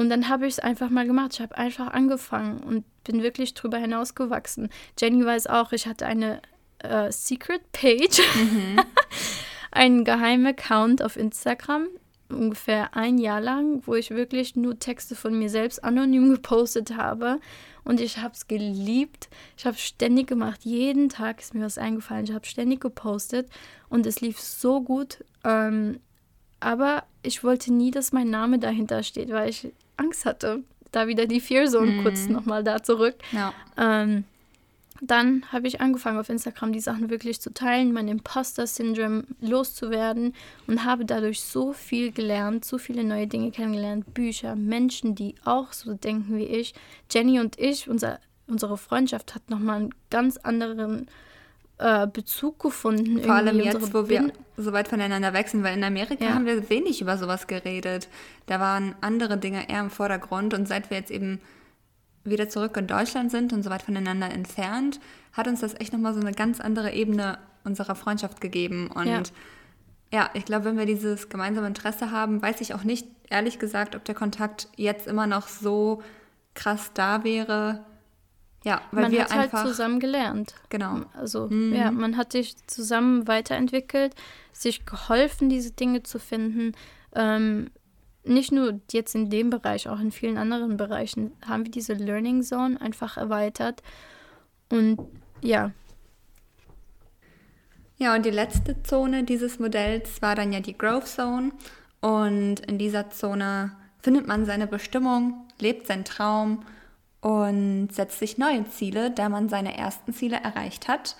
und 0.00 0.08
dann 0.08 0.30
habe 0.30 0.46
ich 0.46 0.54
es 0.54 0.58
einfach 0.58 0.88
mal 0.88 1.06
gemacht. 1.06 1.32
Ich 1.34 1.42
habe 1.42 1.58
einfach 1.58 1.88
angefangen 1.88 2.60
und 2.60 2.86
bin 3.04 3.22
wirklich 3.22 3.52
drüber 3.52 3.76
hinausgewachsen. 3.76 4.70
Jenny 4.98 5.22
weiß 5.26 5.46
auch, 5.48 5.72
ich 5.72 5.86
hatte 5.86 6.06
eine 6.06 6.40
äh, 6.78 7.12
Secret 7.12 7.70
Page, 7.72 8.22
mhm. 8.34 8.80
einen 9.70 10.06
geheimen 10.06 10.46
Account 10.46 11.02
auf 11.02 11.18
Instagram, 11.18 11.88
ungefähr 12.30 12.96
ein 12.96 13.18
Jahr 13.18 13.42
lang, 13.42 13.82
wo 13.84 13.94
ich 13.94 14.08
wirklich 14.08 14.56
nur 14.56 14.78
Texte 14.78 15.14
von 15.14 15.38
mir 15.38 15.50
selbst 15.50 15.84
anonym 15.84 16.30
gepostet 16.30 16.96
habe. 16.96 17.38
Und 17.84 18.00
ich 18.00 18.16
habe 18.16 18.32
es 18.32 18.48
geliebt. 18.48 19.28
Ich 19.58 19.66
habe 19.66 19.76
ständig 19.76 20.28
gemacht. 20.28 20.60
Jeden 20.64 21.10
Tag 21.10 21.40
ist 21.40 21.54
mir 21.54 21.62
was 21.62 21.76
eingefallen. 21.76 22.24
Ich 22.24 22.32
habe 22.32 22.46
ständig 22.46 22.80
gepostet 22.80 23.50
und 23.90 24.06
es 24.06 24.22
lief 24.22 24.40
so 24.40 24.80
gut. 24.80 25.26
Ähm, 25.44 26.00
aber 26.60 27.04
ich 27.22 27.42
wollte 27.42 27.72
nie, 27.72 27.90
dass 27.90 28.12
mein 28.12 28.30
Name 28.30 28.58
dahinter 28.58 29.02
steht, 29.02 29.30
weil 29.30 29.48
ich 29.48 29.72
Angst 30.00 30.24
hatte. 30.24 30.62
Da 30.92 31.06
wieder 31.06 31.26
die 31.26 31.40
Fear 31.40 31.66
Zone 31.66 31.92
mhm. 31.92 32.02
kurz 32.02 32.26
nochmal 32.26 32.64
da 32.64 32.82
zurück. 32.82 33.14
Ja. 33.32 33.52
Ähm, 33.76 34.24
dann 35.00 35.44
habe 35.50 35.66
ich 35.66 35.80
angefangen 35.80 36.18
auf 36.18 36.28
Instagram 36.28 36.72
die 36.72 36.80
Sachen 36.80 37.08
wirklich 37.08 37.40
zu 37.40 37.54
teilen, 37.54 37.92
mein 37.92 38.08
Imposter-Syndrom 38.08 39.24
loszuwerden 39.40 40.34
und 40.66 40.84
habe 40.84 41.06
dadurch 41.06 41.40
so 41.40 41.72
viel 41.72 42.12
gelernt, 42.12 42.66
so 42.66 42.76
viele 42.76 43.02
neue 43.02 43.26
Dinge 43.26 43.50
kennengelernt, 43.50 44.12
Bücher, 44.12 44.56
Menschen, 44.56 45.14
die 45.14 45.36
auch 45.44 45.72
so 45.72 45.94
denken 45.94 46.36
wie 46.36 46.44
ich. 46.44 46.74
Jenny 47.10 47.40
und 47.40 47.58
ich, 47.58 47.88
unser, 47.88 48.20
unsere 48.46 48.76
Freundschaft 48.76 49.34
hat 49.34 49.48
nochmal 49.48 49.76
einen 49.76 49.94
ganz 50.10 50.36
anderen 50.36 51.08
äh, 51.80 52.06
Bezug 52.06 52.58
gefunden. 52.58 53.22
Vor 53.22 53.34
allem 53.34 53.58
jetzt, 53.58 53.94
wo 53.94 54.08
wir 54.08 54.32
so 54.56 54.72
weit 54.72 54.88
voneinander 54.88 55.32
wechseln, 55.32 55.62
weil 55.64 55.76
in 55.76 55.84
Amerika 55.84 56.24
ja. 56.24 56.34
haben 56.34 56.44
wir 56.44 56.68
wenig 56.68 57.00
über 57.00 57.16
sowas 57.16 57.46
geredet. 57.46 58.08
Da 58.46 58.60
waren 58.60 58.94
andere 59.00 59.38
Dinge 59.38 59.68
eher 59.68 59.80
im 59.80 59.90
Vordergrund 59.90 60.52
und 60.52 60.68
seit 60.68 60.90
wir 60.90 60.98
jetzt 60.98 61.10
eben 61.10 61.40
wieder 62.22 62.50
zurück 62.50 62.76
in 62.76 62.86
Deutschland 62.86 63.30
sind 63.30 63.52
und 63.52 63.62
so 63.62 63.70
weit 63.70 63.82
voneinander 63.82 64.30
entfernt, 64.30 65.00
hat 65.32 65.48
uns 65.48 65.60
das 65.60 65.74
echt 65.80 65.92
nochmal 65.92 66.12
so 66.12 66.20
eine 66.20 66.32
ganz 66.32 66.60
andere 66.60 66.92
Ebene 66.92 67.38
unserer 67.64 67.94
Freundschaft 67.94 68.42
gegeben. 68.42 68.88
Und 68.88 69.06
ja. 69.06 69.22
ja, 70.12 70.30
ich 70.34 70.44
glaube, 70.44 70.66
wenn 70.66 70.76
wir 70.76 70.86
dieses 70.86 71.30
gemeinsame 71.30 71.66
Interesse 71.66 72.10
haben, 72.10 72.42
weiß 72.42 72.60
ich 72.60 72.74
auch 72.74 72.84
nicht, 72.84 73.06
ehrlich 73.30 73.58
gesagt, 73.58 73.96
ob 73.96 74.04
der 74.04 74.14
Kontakt 74.14 74.68
jetzt 74.76 75.06
immer 75.06 75.26
noch 75.26 75.48
so 75.48 76.02
krass 76.54 76.90
da 76.92 77.24
wäre, 77.24 77.84
ja, 78.64 78.82
weil 78.92 79.04
man 79.04 79.12
wir 79.12 79.22
hat 79.22 79.30
halt 79.30 79.40
einfach 79.44 79.58
halt 79.60 79.68
zusammen 79.68 80.00
gelernt. 80.00 80.54
Genau. 80.68 81.02
Also 81.14 81.48
mhm. 81.48 81.74
ja, 81.74 81.90
man 81.90 82.16
hat 82.16 82.32
sich 82.32 82.56
zusammen 82.66 83.26
weiterentwickelt, 83.26 84.14
sich 84.52 84.84
geholfen, 84.84 85.48
diese 85.48 85.72
Dinge 85.72 86.02
zu 86.02 86.18
finden. 86.18 86.72
Ähm, 87.14 87.70
nicht 88.22 88.52
nur 88.52 88.80
jetzt 88.92 89.14
in 89.14 89.30
dem 89.30 89.48
Bereich, 89.48 89.88
auch 89.88 89.98
in 89.98 90.12
vielen 90.12 90.36
anderen 90.36 90.76
Bereichen 90.76 91.32
haben 91.46 91.64
wir 91.64 91.70
diese 91.70 91.94
Learning 91.94 92.42
Zone 92.42 92.78
einfach 92.80 93.16
erweitert. 93.16 93.82
Und 94.68 94.98
ja. 95.40 95.72
Ja, 97.96 98.14
und 98.14 98.26
die 98.26 98.30
letzte 98.30 98.82
Zone 98.82 99.24
dieses 99.24 99.58
Modells 99.58 100.20
war 100.20 100.34
dann 100.34 100.52
ja 100.52 100.60
die 100.60 100.76
Growth 100.76 101.06
Zone. 101.08 101.52
Und 102.00 102.60
in 102.60 102.78
dieser 102.78 103.10
Zone 103.10 103.72
findet 104.02 104.26
man 104.26 104.44
seine 104.44 104.66
Bestimmung, 104.66 105.46
lebt 105.58 105.86
seinen 105.86 106.04
Traum 106.04 106.62
und 107.20 107.88
setzt 107.92 108.18
sich 108.18 108.38
neue 108.38 108.68
Ziele, 108.70 109.10
da 109.10 109.28
man 109.28 109.48
seine 109.48 109.76
ersten 109.76 110.12
Ziele 110.12 110.36
erreicht 110.36 110.88
hat 110.88 111.16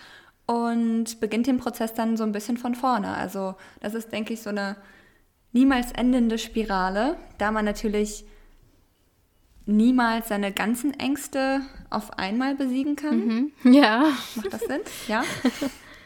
und 0.47 1.21
beginnt 1.21 1.47
den 1.47 1.59
Prozess 1.59 1.95
dann 1.95 2.17
so 2.17 2.25
ein 2.25 2.33
bisschen 2.33 2.57
von 2.57 2.75
vorne. 2.75 3.15
Also 3.15 3.55
das 3.81 3.95
ist, 3.95 4.13
denke 4.13 4.33
ich, 4.33 4.43
so 4.43 4.51
eine 4.51 4.77
niemals 5.53 5.93
endende 5.93 6.39
Spirale, 6.39 7.17
da 7.39 7.51
man 7.51 7.65
natürlich 7.65 8.25
niemals 9.67 10.29
seine 10.29 10.53
ganzen 10.53 10.99
Ängste 10.99 11.61
auf 11.91 12.19
einmal 12.19 12.55
besiegen 12.55 12.97
kann. 12.97 13.27
Mhm. 13.27 13.53
Ja. 13.73 14.13
Macht 14.37 14.53
das 14.53 14.63
Sinn? 14.63 14.81
Ja. 15.07 15.23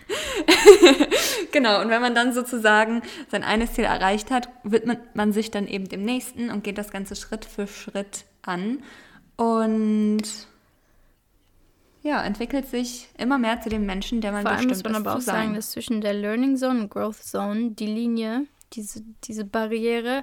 genau, 1.52 1.80
und 1.80 1.88
wenn 1.88 2.02
man 2.02 2.14
dann 2.14 2.32
sozusagen 2.32 3.02
sein 3.30 3.42
eines 3.42 3.72
Ziel 3.72 3.84
erreicht 3.84 4.30
hat, 4.30 4.48
widmet 4.62 5.14
man 5.14 5.32
sich 5.32 5.50
dann 5.50 5.66
eben 5.66 5.88
dem 5.88 6.04
nächsten 6.04 6.50
und 6.50 6.64
geht 6.64 6.78
das 6.78 6.90
Ganze 6.90 7.16
Schritt 7.16 7.44
für 7.44 7.66
Schritt 7.66 8.24
an. 8.42 8.82
Und 9.36 10.22
ja, 12.02 12.22
entwickelt 12.22 12.68
sich 12.68 13.08
immer 13.16 13.38
mehr 13.38 13.60
zu 13.62 13.70
dem 13.70 13.86
Menschen, 13.86 14.20
der 14.20 14.32
man 14.32 14.42
Vor 14.42 14.50
allem 14.50 14.68
bestimmt 14.68 14.84
muss 14.84 14.92
man 14.92 15.06
aber 15.06 15.16
auch 15.16 15.22
sagen, 15.22 15.54
dass 15.54 15.70
zwischen 15.70 16.02
der 16.02 16.12
Learning 16.12 16.56
Zone 16.56 16.82
und 16.82 16.90
Growth 16.90 17.22
Zone 17.22 17.70
die 17.70 17.86
Linie, 17.86 18.46
diese, 18.74 19.02
diese 19.24 19.44
Barriere 19.44 20.22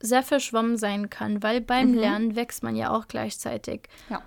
sehr 0.00 0.22
verschwommen 0.22 0.78
sein 0.78 1.10
kann, 1.10 1.42
weil 1.42 1.60
beim 1.60 1.90
mhm. 1.90 1.98
Lernen 1.98 2.36
wächst 2.36 2.62
man 2.62 2.74
ja 2.74 2.90
auch 2.90 3.06
gleichzeitig. 3.06 3.88
Ja. 4.08 4.22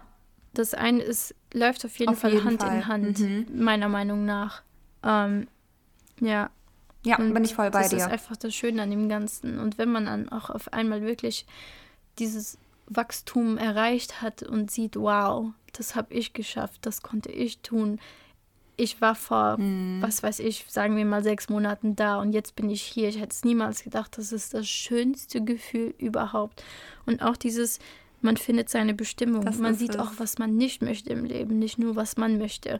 Das 0.54 0.74
eine 0.74 1.02
ist, 1.02 1.36
läuft 1.54 1.84
auf 1.84 1.98
jeden 1.98 2.12
auf 2.12 2.20
Fall 2.20 2.34
jeden 2.34 2.46
Hand 2.46 2.62
Fall. 2.62 2.76
in 2.76 2.88
Hand, 2.88 3.20
mhm. 3.20 3.46
meiner 3.64 3.90
Meinung 3.90 4.26
nach. 4.26 4.62
Ähm, 5.04 5.48
ja. 6.20 6.50
Ja, 7.04 7.18
und 7.18 7.34
bin 7.34 7.44
ich 7.44 7.56
voll 7.56 7.72
bei 7.72 7.82
das 7.82 7.90
dir. 7.90 7.98
Das 7.98 8.06
ist 8.08 8.12
einfach 8.12 8.38
das 8.38 8.54
Schöne 8.54 8.84
an 8.84 8.90
dem 8.90 9.08
Ganzen. 9.08 9.60
Und 9.60 9.78
wenn 9.78 9.92
man 9.92 10.06
dann 10.06 10.30
auch 10.30 10.50
auf 10.50 10.74
einmal 10.74 11.02
wirklich 11.02 11.46
dieses 12.20 12.58
Wachstum 12.88 13.58
erreicht 13.58 14.22
hat 14.22 14.44
und 14.44 14.72
sieht, 14.72 14.96
wow, 14.96 15.52
das 15.74 15.96
habe 15.96 16.14
ich 16.14 16.34
geschafft, 16.34 16.86
das 16.86 17.02
konnte 17.02 17.32
ich 17.32 17.60
tun. 17.60 18.00
Ich 18.76 19.02
war 19.02 19.16
vor, 19.16 19.58
hm. 19.58 20.00
was 20.02 20.22
weiß 20.22 20.40
ich, 20.40 20.66
sagen 20.68 20.96
wir 20.96 21.06
mal 21.06 21.24
sechs 21.24 21.50
Monaten 21.50 21.96
da 21.96 22.20
und 22.20 22.34
jetzt 22.34 22.56
bin 22.56 22.70
ich 22.70 22.84
hier. 22.84 23.10
Ich 23.10 23.20
hätte 23.20 23.34
es 23.34 23.44
niemals 23.44 23.84
gedacht, 23.84 24.18
das 24.18 24.32
ist 24.32 24.54
das 24.54 24.68
schönste 24.68 25.44
Gefühl 25.44 25.94
überhaupt. 25.98 26.64
Und 27.06 27.22
auch 27.22 27.38
dieses, 27.38 27.80
man 28.22 28.38
findet 28.38 28.70
seine 28.70 28.94
Bestimmung. 28.94 29.46
Das 29.46 29.58
man 29.58 29.76
sieht 29.76 29.92
es. 29.92 29.98
auch, 29.98 30.14
was 30.18 30.38
man 30.38 30.56
nicht 30.58 30.82
möchte 30.82 31.12
im 31.12 31.26
Leben, 31.26 31.60
nicht 31.60 31.78
nur, 31.78 31.96
was 31.96 32.18
man 32.18 32.38
möchte. 32.38 32.80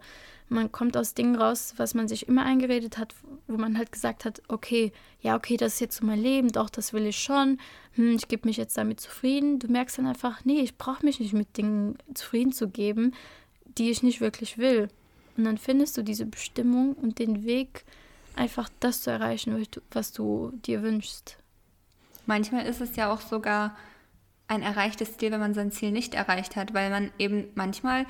Man 0.50 0.72
kommt 0.72 0.96
aus 0.96 1.14
Dingen 1.14 1.36
raus, 1.36 1.74
was 1.78 1.94
man 1.94 2.08
sich 2.08 2.28
immer 2.28 2.46
eingeredet 2.46 2.98
hat, 2.98 3.14
wo 3.48 3.58
man 3.58 3.78
halt 3.78 3.92
gesagt 3.92 4.26
hat, 4.26 4.42
okay, 4.48 4.92
ja, 5.22 5.36
okay, 5.36 5.58
das 5.58 5.74
ist 5.74 5.80
jetzt 5.82 5.98
so 5.98 6.06
mein 6.06 6.22
Leben, 6.22 6.52
doch, 6.52 6.70
das 6.70 6.94
will 6.94 7.06
ich 7.06 7.18
schon. 7.18 7.60
Hm, 7.94 8.16
ich 8.16 8.28
gebe 8.28 8.48
mich 8.48 8.58
jetzt 8.58 8.78
damit 8.78 9.00
zufrieden. 9.00 9.60
Du 9.60 9.68
merkst 9.68 9.98
dann 9.98 10.08
einfach, 10.08 10.46
nee, 10.46 10.62
ich 10.62 10.78
brauche 10.78 11.06
mich 11.06 11.20
nicht 11.20 11.34
mit 11.34 11.58
Dingen 11.58 11.98
zufrieden 12.14 12.54
zu 12.54 12.70
geben, 12.70 13.14
die 13.78 13.92
ich 13.92 14.04
nicht 14.04 14.22
wirklich 14.22 14.58
will. 14.58 14.88
Und 15.36 15.44
dann 15.44 15.58
findest 15.58 15.98
du 15.98 16.04
diese 16.04 16.26
Bestimmung 16.26 16.94
und 16.94 17.20
den 17.20 17.44
Weg, 17.44 17.84
einfach 18.36 18.70
das 18.80 19.02
zu 19.02 19.12
erreichen, 19.12 19.68
was 19.92 20.14
du 20.14 20.52
dir 20.66 20.82
wünschst. 20.82 21.38
Manchmal 22.26 22.66
ist 22.66 22.82
es 22.82 22.96
ja 22.96 23.12
auch 23.12 23.22
sogar 23.22 23.76
ein 24.48 24.62
erreichtes 24.62 25.18
Ziel, 25.18 25.32
wenn 25.32 25.40
man 25.40 25.54
sein 25.54 25.72
Ziel 25.72 25.92
nicht 25.92 26.14
erreicht 26.14 26.56
hat, 26.56 26.74
weil 26.74 26.90
man 26.90 27.12
eben 27.18 27.48
manchmal 27.56 28.06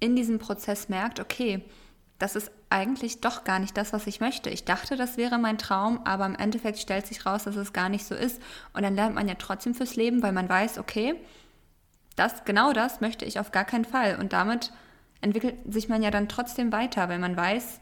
in 0.00 0.16
diesem 0.16 0.38
Prozess 0.38 0.88
merkt, 0.88 1.20
okay, 1.20 1.62
das 2.18 2.36
ist 2.36 2.50
eigentlich 2.68 3.20
doch 3.20 3.44
gar 3.44 3.58
nicht 3.58 3.76
das, 3.76 3.92
was 3.92 4.06
ich 4.06 4.20
möchte. 4.20 4.50
Ich 4.50 4.64
dachte, 4.64 4.96
das 4.96 5.16
wäre 5.16 5.38
mein 5.38 5.58
Traum, 5.58 6.00
aber 6.04 6.26
im 6.26 6.34
Endeffekt 6.34 6.78
stellt 6.78 7.06
sich 7.06 7.24
raus, 7.24 7.44
dass 7.44 7.56
es 7.56 7.72
gar 7.72 7.88
nicht 7.88 8.04
so 8.04 8.14
ist. 8.14 8.40
Und 8.74 8.82
dann 8.82 8.94
lernt 8.94 9.14
man 9.14 9.26
ja 9.26 9.34
trotzdem 9.34 9.74
fürs 9.74 9.96
Leben, 9.96 10.22
weil 10.22 10.32
man 10.32 10.48
weiß, 10.48 10.78
okay, 10.78 11.14
das, 12.16 12.44
genau 12.44 12.72
das 12.72 13.00
möchte 13.00 13.24
ich 13.24 13.38
auf 13.38 13.52
gar 13.52 13.64
keinen 13.64 13.86
Fall. 13.86 14.18
Und 14.20 14.32
damit 14.32 14.72
entwickelt 15.22 15.56
sich 15.66 15.88
man 15.88 16.02
ja 16.02 16.10
dann 16.10 16.28
trotzdem 16.28 16.72
weiter, 16.72 17.08
weil 17.08 17.18
man 17.18 17.36
weiß, 17.36 17.80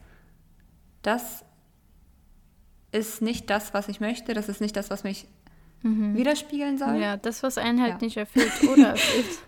das 1.02 1.44
ist 2.92 3.20
nicht 3.20 3.50
das, 3.50 3.74
was 3.74 3.88
ich 3.88 4.00
möchte, 4.00 4.34
das 4.34 4.48
ist 4.48 4.60
nicht 4.60 4.76
das, 4.76 4.90
was 4.90 5.04
mich 5.04 5.26
mhm. 5.82 6.16
widerspiegeln 6.16 6.78
soll. 6.78 6.96
Ja, 6.96 7.16
das, 7.16 7.42
was 7.42 7.58
einen 7.58 7.80
halt 7.80 7.94
ja. 7.94 7.98
nicht 8.00 8.16
erfüllt 8.16 8.52
oder 8.70 8.88
erfüllt. 8.90 9.38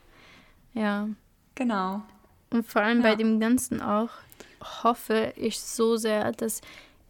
Ja. 0.75 1.08
Genau. 1.54 2.02
Und 2.50 2.66
vor 2.66 2.82
allem 2.82 3.02
ja. 3.02 3.10
bei 3.10 3.14
dem 3.16 3.40
Ganzen 3.40 3.80
auch 3.80 4.10
hoffe 4.82 5.32
ich 5.37 5.60
so 5.60 5.96
sehr, 5.96 6.32
dass 6.32 6.60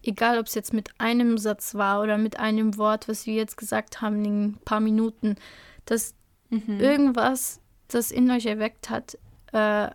egal 0.02 0.38
ob 0.38 0.46
es 0.46 0.54
jetzt 0.54 0.72
mit 0.72 0.90
einem 0.98 1.38
Satz 1.38 1.74
war 1.74 2.02
oder 2.02 2.18
mit 2.18 2.38
einem 2.38 2.76
Wort, 2.78 3.08
was 3.08 3.26
wir 3.26 3.34
jetzt 3.34 3.56
gesagt 3.56 4.00
haben 4.00 4.24
in 4.24 4.44
ein 4.44 4.58
paar 4.64 4.80
Minuten, 4.80 5.36
dass 5.84 6.14
mhm. 6.50 6.80
irgendwas 6.80 7.60
das 7.88 8.10
in 8.10 8.30
euch 8.30 8.46
erweckt 8.46 8.90
hat, 8.90 9.18
äh, 9.52 9.88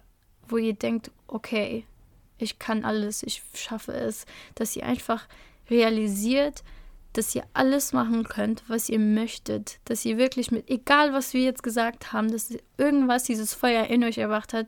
wo 0.48 0.58
ihr 0.58 0.74
denkt, 0.74 1.12
okay, 1.27 1.86
ich 2.38 2.60
kann 2.60 2.84
alles, 2.84 3.24
ich 3.24 3.41
schaffe 3.53 3.94
es, 3.94 4.25
dass 4.55 4.75
ihr 4.75 4.86
einfach 4.86 5.27
realisiert, 5.70 6.63
dass 7.18 7.34
ihr 7.36 7.44
alles 7.54 7.94
machen 7.94 8.24
könnt, 8.24 8.64
was 8.68 8.90
ihr 8.90 9.00
möchtet, 9.00 9.80
dass 9.86 10.06
ihr 10.06 10.18
wirklich 10.18 10.51
mit, 10.51 10.70
egal 10.70 11.14
was 11.14 11.34
wir 11.34 11.42
jetzt 11.42 11.64
gesagt 11.64 12.14
haben, 12.14 12.32
dass 12.32 12.54
irgendwas 12.78 13.24
dieses 13.24 13.54
Feuer 13.54 13.86
in 13.86 14.04
euch 14.04 14.18
erwacht 14.18 14.54
hat 14.54 14.68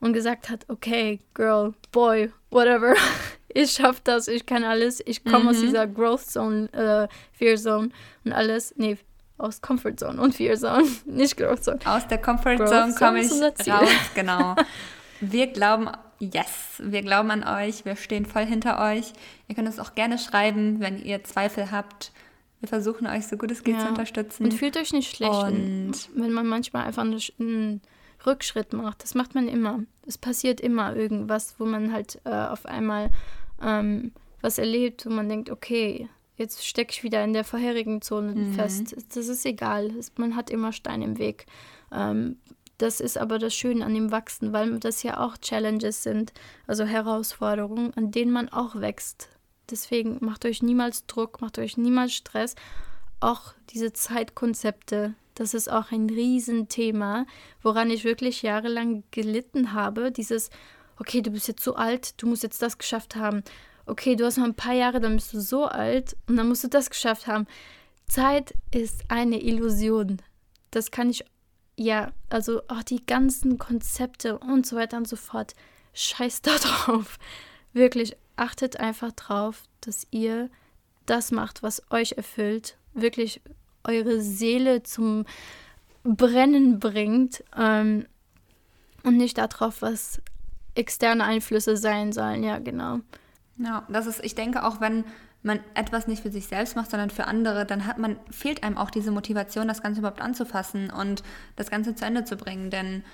und 0.00 0.12
gesagt 0.12 0.50
hat, 0.50 0.64
okay, 0.68 1.20
Girl, 1.34 1.74
Boy, 1.92 2.32
whatever, 2.50 2.94
ich 3.48 3.72
schaff 3.72 4.00
das, 4.00 4.28
ich 4.28 4.46
kann 4.46 4.64
alles, 4.64 5.02
ich 5.04 5.22
komme 5.24 5.44
mhm. 5.44 5.48
aus 5.48 5.60
dieser 5.60 5.86
Growth 5.86 6.26
Zone, 6.26 6.72
äh, 6.72 7.08
Fear 7.32 7.56
Zone 7.56 7.90
und 8.24 8.32
alles, 8.32 8.74
nee, 8.76 8.98
aus 9.38 9.60
Comfort 9.60 9.96
Zone 9.96 10.20
und 10.20 10.34
Fear 10.34 10.56
Zone, 10.56 10.88
nicht 11.04 11.36
Growth 11.36 11.64
Zone. 11.64 11.78
Aus 11.84 12.06
der 12.08 12.18
Comfort 12.18 12.56
Growth 12.56 12.68
Zone 12.68 12.94
komme 12.94 13.20
ich 13.20 13.32
raus, 13.32 13.88
genau. 14.14 14.56
Wir 15.20 15.46
glauben, 15.46 15.88
yes, 16.22 16.80
wir 16.82 17.02
glauben 17.02 17.30
an 17.30 17.44
euch, 17.44 17.84
wir 17.84 17.96
stehen 17.96 18.26
voll 18.26 18.44
hinter 18.44 18.80
euch. 18.80 19.12
Ihr 19.48 19.54
könnt 19.54 19.66
uns 19.66 19.78
auch 19.78 19.94
gerne 19.94 20.18
schreiben, 20.18 20.80
wenn 20.80 21.02
ihr 21.02 21.24
Zweifel 21.24 21.70
habt. 21.70 22.12
Wir 22.60 22.68
versuchen 22.68 23.06
euch 23.06 23.26
so 23.26 23.36
gut 23.36 23.50
es 23.50 23.64
geht 23.64 23.74
ja. 23.74 23.80
zu 23.80 23.88
unterstützen. 23.88 24.44
Und 24.44 24.54
fühlt 24.54 24.76
euch 24.76 24.92
nicht 24.92 25.16
schlecht, 25.16 25.46
wenn, 25.46 25.92
wenn 26.14 26.32
man 26.32 26.46
manchmal 26.46 26.86
einfach 26.86 27.02
einen 27.02 27.80
Rückschritt 28.24 28.72
macht. 28.72 29.02
Das 29.02 29.14
macht 29.14 29.34
man 29.34 29.48
immer. 29.48 29.80
Es 30.06 30.16
passiert 30.16 30.60
immer 30.60 30.94
irgendwas, 30.94 31.56
wo 31.58 31.64
man 31.64 31.92
halt 31.92 32.20
äh, 32.24 32.30
auf 32.30 32.66
einmal 32.66 33.10
ähm, 33.60 34.12
was 34.40 34.58
erlebt, 34.58 35.06
wo 35.06 35.10
man 35.10 35.28
denkt, 35.28 35.50
okay, 35.50 36.08
jetzt 36.36 36.64
stecke 36.64 36.92
ich 36.92 37.02
wieder 37.02 37.24
in 37.24 37.32
der 37.32 37.44
vorherigen 37.44 38.00
Zone 38.00 38.34
mhm. 38.34 38.54
fest. 38.54 38.96
Das 39.14 39.26
ist 39.26 39.44
egal. 39.44 39.92
Man 40.16 40.36
hat 40.36 40.50
immer 40.50 40.72
Stein 40.72 41.02
im 41.02 41.18
Weg. 41.18 41.46
Ähm, 41.90 42.36
das 42.82 42.98
ist 42.98 43.16
aber 43.16 43.38
das 43.38 43.54
Schöne 43.54 43.84
an 43.84 43.94
dem 43.94 44.10
Wachsen, 44.10 44.52
weil 44.52 44.80
das 44.80 45.04
ja 45.04 45.20
auch 45.20 45.36
Challenges 45.38 46.02
sind, 46.02 46.32
also 46.66 46.84
Herausforderungen, 46.84 47.94
an 47.94 48.10
denen 48.10 48.32
man 48.32 48.48
auch 48.48 48.74
wächst. 48.74 49.28
Deswegen 49.70 50.18
macht 50.20 50.44
euch 50.44 50.62
niemals 50.62 51.06
Druck, 51.06 51.40
macht 51.40 51.60
euch 51.60 51.76
niemals 51.76 52.12
Stress. 52.12 52.56
Auch 53.20 53.54
diese 53.70 53.92
Zeitkonzepte, 53.92 55.14
das 55.36 55.54
ist 55.54 55.70
auch 55.70 55.92
ein 55.92 56.10
Riesenthema, 56.10 57.24
woran 57.62 57.88
ich 57.88 58.02
wirklich 58.02 58.42
jahrelang 58.42 59.04
gelitten 59.12 59.74
habe. 59.74 60.10
Dieses, 60.10 60.50
okay, 60.98 61.22
du 61.22 61.30
bist 61.30 61.46
jetzt 61.46 61.62
so 61.62 61.76
alt, 61.76 62.20
du 62.20 62.26
musst 62.26 62.42
jetzt 62.42 62.62
das 62.62 62.78
geschafft 62.78 63.14
haben. 63.14 63.44
Okay, 63.86 64.16
du 64.16 64.24
hast 64.24 64.38
noch 64.38 64.44
ein 64.44 64.56
paar 64.56 64.74
Jahre, 64.74 64.98
dann 64.98 65.14
bist 65.14 65.32
du 65.32 65.40
so 65.40 65.66
alt 65.66 66.16
und 66.28 66.36
dann 66.36 66.48
musst 66.48 66.64
du 66.64 66.68
das 66.68 66.90
geschafft 66.90 67.28
haben. 67.28 67.46
Zeit 68.08 68.54
ist 68.74 69.04
eine 69.06 69.40
Illusion. 69.40 70.20
Das 70.72 70.90
kann 70.90 71.10
ich 71.10 71.24
ja, 71.76 72.12
also 72.30 72.62
auch 72.68 72.82
die 72.82 73.04
ganzen 73.04 73.58
Konzepte 73.58 74.38
und 74.38 74.66
so 74.66 74.76
weiter 74.76 74.96
und 74.96 75.08
so 75.08 75.16
fort. 75.16 75.54
Scheiß 75.94 76.42
da 76.42 76.56
drauf. 76.58 77.18
Wirklich, 77.72 78.16
achtet 78.36 78.78
einfach 78.78 79.12
drauf, 79.12 79.62
dass 79.80 80.06
ihr 80.10 80.50
das 81.06 81.30
macht, 81.32 81.62
was 81.62 81.82
euch 81.90 82.12
erfüllt. 82.12 82.76
Wirklich 82.94 83.40
eure 83.84 84.20
Seele 84.20 84.82
zum 84.82 85.24
Brennen 86.04 86.78
bringt. 86.78 87.42
Ähm, 87.56 88.06
und 89.02 89.16
nicht 89.16 89.38
darauf, 89.38 89.82
was 89.82 90.20
externe 90.74 91.24
Einflüsse 91.24 91.76
sein 91.76 92.12
sollen. 92.12 92.44
Ja, 92.44 92.58
genau. 92.58 93.00
Ja, 93.58 93.86
das 93.88 94.06
ist, 94.06 94.24
ich 94.24 94.34
denke, 94.34 94.64
auch 94.64 94.80
wenn 94.80 95.04
man 95.42 95.60
etwas 95.74 96.06
nicht 96.06 96.22
für 96.22 96.30
sich 96.30 96.46
selbst 96.46 96.76
macht, 96.76 96.90
sondern 96.90 97.10
für 97.10 97.26
andere, 97.26 97.66
dann 97.66 97.86
hat 97.86 97.98
man, 97.98 98.16
fehlt 98.30 98.62
einem 98.62 98.78
auch 98.78 98.90
diese 98.90 99.10
Motivation, 99.10 99.68
das 99.68 99.82
Ganze 99.82 100.00
überhaupt 100.00 100.20
anzufassen 100.20 100.90
und 100.90 101.22
das 101.56 101.70
Ganze 101.70 101.94
zu 101.94 102.04
Ende 102.04 102.24
zu 102.24 102.36
bringen. 102.36 102.70
Denn 102.70 103.04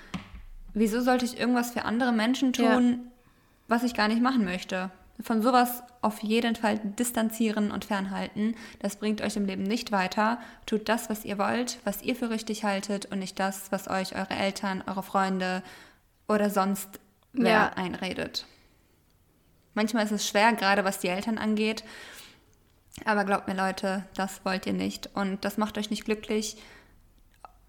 wieso 0.73 1.01
sollte 1.01 1.25
ich 1.25 1.39
irgendwas 1.39 1.71
für 1.71 1.85
andere 1.85 2.11
Menschen 2.11 2.53
tun, 2.53 2.91
ja. 2.91 2.97
was 3.67 3.83
ich 3.83 3.95
gar 3.95 4.07
nicht 4.07 4.21
machen 4.21 4.45
möchte? 4.45 4.91
Von 5.21 5.41
sowas 5.41 5.83
auf 6.01 6.19
jeden 6.23 6.55
Fall 6.55 6.79
distanzieren 6.79 7.71
und 7.71 7.83
fernhalten. 7.83 8.55
Das 8.79 8.95
bringt 8.95 9.21
euch 9.21 9.35
im 9.35 9.45
Leben 9.45 9.63
nicht 9.63 9.91
weiter. 9.91 10.39
Tut 10.65 10.87
das, 10.87 11.09
was 11.09 11.25
ihr 11.25 11.37
wollt, 11.37 11.79
was 11.83 12.03
ihr 12.03 12.15
für 12.15 12.29
richtig 12.29 12.63
haltet 12.63 13.07
und 13.07 13.19
nicht 13.19 13.37
das, 13.37 13.71
was 13.71 13.89
euch 13.89 14.15
eure 14.15 14.33
Eltern, 14.33 14.81
eure 14.87 15.03
Freunde 15.03 15.61
oder 16.27 16.49
sonst 16.49 16.87
wer 17.33 17.51
ja. 17.51 17.71
einredet. 17.75 18.45
Manchmal 19.73 20.05
ist 20.05 20.11
es 20.11 20.27
schwer, 20.27 20.53
gerade 20.53 20.85
was 20.85 20.99
die 20.99 21.07
Eltern 21.07 21.37
angeht. 21.37 21.83
Aber 23.05 23.23
glaubt 23.23 23.47
mir, 23.47 23.55
Leute, 23.55 24.05
das 24.15 24.43
wollt 24.45 24.65
ihr 24.65 24.73
nicht. 24.73 25.09
Und 25.13 25.45
das 25.45 25.57
macht 25.57 25.77
euch 25.77 25.89
nicht 25.89 26.05
glücklich. 26.05 26.57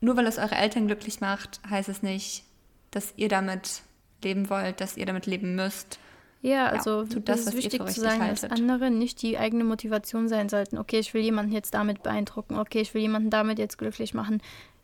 Nur 0.00 0.16
weil 0.16 0.26
es 0.26 0.38
eure 0.38 0.54
Eltern 0.54 0.86
glücklich 0.86 1.20
macht, 1.20 1.60
heißt 1.68 1.88
es 1.88 2.02
nicht, 2.02 2.44
dass 2.90 3.12
ihr 3.16 3.28
damit 3.28 3.82
leben 4.22 4.48
wollt, 4.50 4.80
dass 4.80 4.96
ihr 4.96 5.06
damit 5.06 5.26
leben 5.26 5.54
müsst. 5.54 5.98
Ja, 6.42 6.66
also 6.68 7.02
ja, 7.02 7.08
tut 7.08 7.28
das, 7.28 7.44
das 7.44 7.54
ist 7.54 7.64
wichtig 7.64 7.84
zu 7.86 8.00
sagen, 8.00 8.22
haltet. 8.22 8.44
dass 8.44 8.50
andere 8.50 8.90
nicht 8.90 9.20
die 9.20 9.36
eigene 9.36 9.64
Motivation 9.64 10.28
sein 10.28 10.48
sollten. 10.48 10.78
Okay, 10.78 10.98
ich 10.98 11.12
will 11.12 11.22
jemanden 11.22 11.52
jetzt 11.52 11.74
damit 11.74 12.02
beeindrucken. 12.02 12.58
Okay, 12.58 12.80
ich 12.80 12.94
will 12.94 13.02
jemanden 13.02 13.28
damit 13.28 13.58
jetzt 13.58 13.76
glücklich 13.76 14.14
machen. 14.14 14.42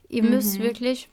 Ihr 0.08 0.22
mhm. 0.22 0.30
müsst 0.30 0.58
wirklich, 0.58 1.08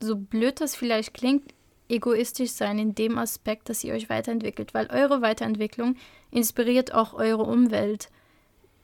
so 0.00 0.16
blöd 0.16 0.60
das 0.60 0.74
vielleicht 0.74 1.14
klingt, 1.14 1.54
egoistisch 1.88 2.50
sein 2.50 2.80
in 2.80 2.94
dem 2.96 3.16
Aspekt, 3.16 3.68
dass 3.68 3.84
ihr 3.84 3.94
euch 3.94 4.10
weiterentwickelt, 4.10 4.74
weil 4.74 4.88
eure 4.88 5.22
Weiterentwicklung 5.22 5.94
inspiriert 6.32 6.92
auch 6.92 7.14
eure 7.14 7.44
Umwelt. 7.44 8.08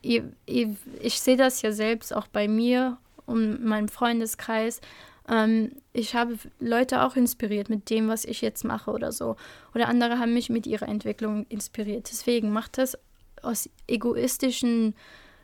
Ihr, 0.02 0.32
ihr, 0.46 0.76
ich 1.00 1.20
sehe 1.20 1.36
das 1.36 1.62
ja 1.62 1.72
selbst 1.72 2.14
auch 2.14 2.26
bei 2.26 2.48
mir 2.48 2.98
und 3.26 3.64
meinem 3.64 3.88
Freundeskreis. 3.88 4.80
Ähm, 5.28 5.72
ich 5.92 6.14
habe 6.14 6.36
Leute 6.58 7.02
auch 7.02 7.16
inspiriert 7.16 7.68
mit 7.68 7.90
dem, 7.90 8.08
was 8.08 8.24
ich 8.24 8.40
jetzt 8.40 8.64
mache 8.64 8.90
oder 8.90 9.12
so. 9.12 9.36
Oder 9.74 9.88
andere 9.88 10.18
haben 10.18 10.34
mich 10.34 10.50
mit 10.50 10.66
ihrer 10.66 10.88
Entwicklung 10.88 11.46
inspiriert. 11.48 12.08
Deswegen 12.10 12.52
macht 12.52 12.78
das 12.78 12.98
aus 13.42 13.68
egoistischen, 13.86 14.94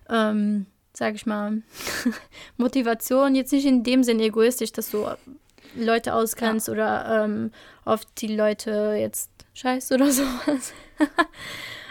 ähm, 0.09 0.67
sag 0.93 1.15
ich 1.15 1.27
mal, 1.27 1.63
Motivation, 2.57 3.35
jetzt 3.35 3.53
nicht 3.53 3.67
in 3.67 3.85
dem 3.85 4.03
Sinn 4.03 4.21
egoistisch, 4.21 4.73
dass 4.73 4.91
du 4.91 5.07
Leute 5.77 6.15
ausgrenzt 6.15 6.69
ja. 6.69 6.73
oder 6.75 7.25
ähm, 7.25 7.53
oft 7.85 8.09
die 8.21 8.35
Leute 8.35 8.97
jetzt 8.99 9.31
scheißt 9.55 9.93
oder 9.93 10.11
sowas. 10.13 10.73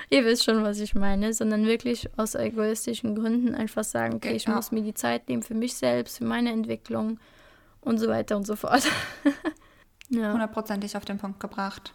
Ihr 0.10 0.24
wisst 0.24 0.46
schon, 0.46 0.64
was 0.64 0.80
ich 0.80 0.96
meine, 0.96 1.34
sondern 1.34 1.66
wirklich 1.66 2.10
aus 2.18 2.36
egoistischen 2.36 3.16
Gründen 3.16 3.56
einfach 3.56 3.84
sagen, 3.84 4.16
okay, 4.16 4.36
ich 4.36 4.46
ja. 4.46 4.56
muss 4.56 4.72
mir 4.72 4.82
die 4.82 4.94
Zeit 4.94 5.28
nehmen 5.28 5.44
für 5.44 5.54
mich 5.54 5.76
selbst, 5.76 6.20
für 6.20 6.26
meine 6.26 6.52
Entwicklung 6.52 7.20
und 7.82 7.98
so 7.98 8.08
weiter 8.08 8.38
und 8.38 8.48
so 8.48 8.56
fort. 8.56 8.84
ja. 10.10 10.32
Hundertprozentig 10.32 10.96
auf 10.96 11.04
den 11.04 11.18
Punkt 11.18 11.40
gebracht. 11.40 11.94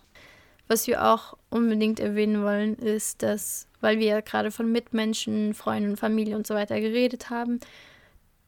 Was 0.68 0.86
wir 0.86 1.04
auch 1.04 1.36
unbedingt 1.50 2.00
erwähnen 2.00 2.42
wollen, 2.42 2.76
ist, 2.76 3.22
dass, 3.22 3.66
weil 3.80 3.98
wir 3.98 4.06
ja 4.06 4.20
gerade 4.20 4.50
von 4.50 4.70
Mitmenschen, 4.70 5.54
Freunden, 5.54 5.96
Familie 5.96 6.36
und 6.36 6.46
so 6.46 6.54
weiter 6.54 6.80
geredet 6.80 7.30
haben, 7.30 7.60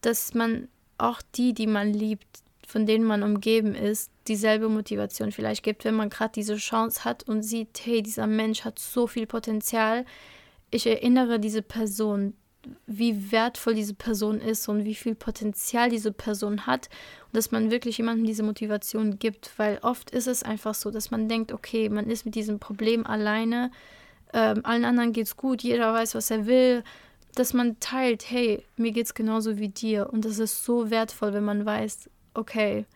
dass 0.02 0.34
man 0.34 0.68
auch 0.98 1.22
die, 1.34 1.54
die 1.54 1.66
man 1.66 1.92
liebt, 1.92 2.43
von 2.66 2.86
denen 2.86 3.04
man 3.04 3.22
umgeben 3.22 3.74
ist, 3.74 4.10
dieselbe 4.28 4.68
Motivation 4.68 5.32
vielleicht 5.32 5.62
gibt, 5.62 5.84
wenn 5.84 5.94
man 5.94 6.10
gerade 6.10 6.32
diese 6.32 6.56
Chance 6.56 7.04
hat 7.04 7.28
und 7.28 7.42
sieht, 7.42 7.80
hey, 7.84 8.02
dieser 8.02 8.26
Mensch 8.26 8.64
hat 8.64 8.78
so 8.78 9.06
viel 9.06 9.26
Potenzial. 9.26 10.04
Ich 10.70 10.86
erinnere 10.86 11.38
diese 11.38 11.62
Person, 11.62 12.34
wie 12.86 13.30
wertvoll 13.32 13.74
diese 13.74 13.94
Person 13.94 14.40
ist 14.40 14.68
und 14.68 14.84
wie 14.84 14.94
viel 14.94 15.14
Potenzial 15.14 15.90
diese 15.90 16.12
Person 16.12 16.66
hat 16.66 16.88
und 17.26 17.36
dass 17.36 17.50
man 17.50 17.70
wirklich 17.70 17.98
jemandem 17.98 18.26
diese 18.26 18.42
Motivation 18.42 19.18
gibt, 19.18 19.52
weil 19.58 19.78
oft 19.82 20.10
ist 20.10 20.26
es 20.26 20.42
einfach 20.42 20.74
so, 20.74 20.90
dass 20.90 21.10
man 21.10 21.28
denkt, 21.28 21.52
okay, 21.52 21.88
man 21.88 22.08
ist 22.08 22.24
mit 22.24 22.34
diesem 22.34 22.58
Problem 22.58 23.06
alleine, 23.06 23.70
ähm, 24.32 24.60
allen 24.64 24.84
anderen 24.84 25.12
geht's 25.12 25.36
gut, 25.36 25.62
jeder 25.62 25.92
weiß, 25.92 26.14
was 26.14 26.30
er 26.30 26.46
will, 26.46 26.82
dass 27.34 27.52
man 27.52 27.78
teilt, 27.80 28.30
hey, 28.30 28.64
mir 28.76 28.92
geht's 28.92 29.14
genauso 29.14 29.58
wie 29.58 29.68
dir 29.68 30.10
und 30.12 30.24
das 30.24 30.38
ist 30.38 30.64
so 30.64 30.90
wertvoll, 30.90 31.32
wenn 31.32 31.44
man 31.44 31.66
weiß, 31.66 32.08
okay, 32.34 32.86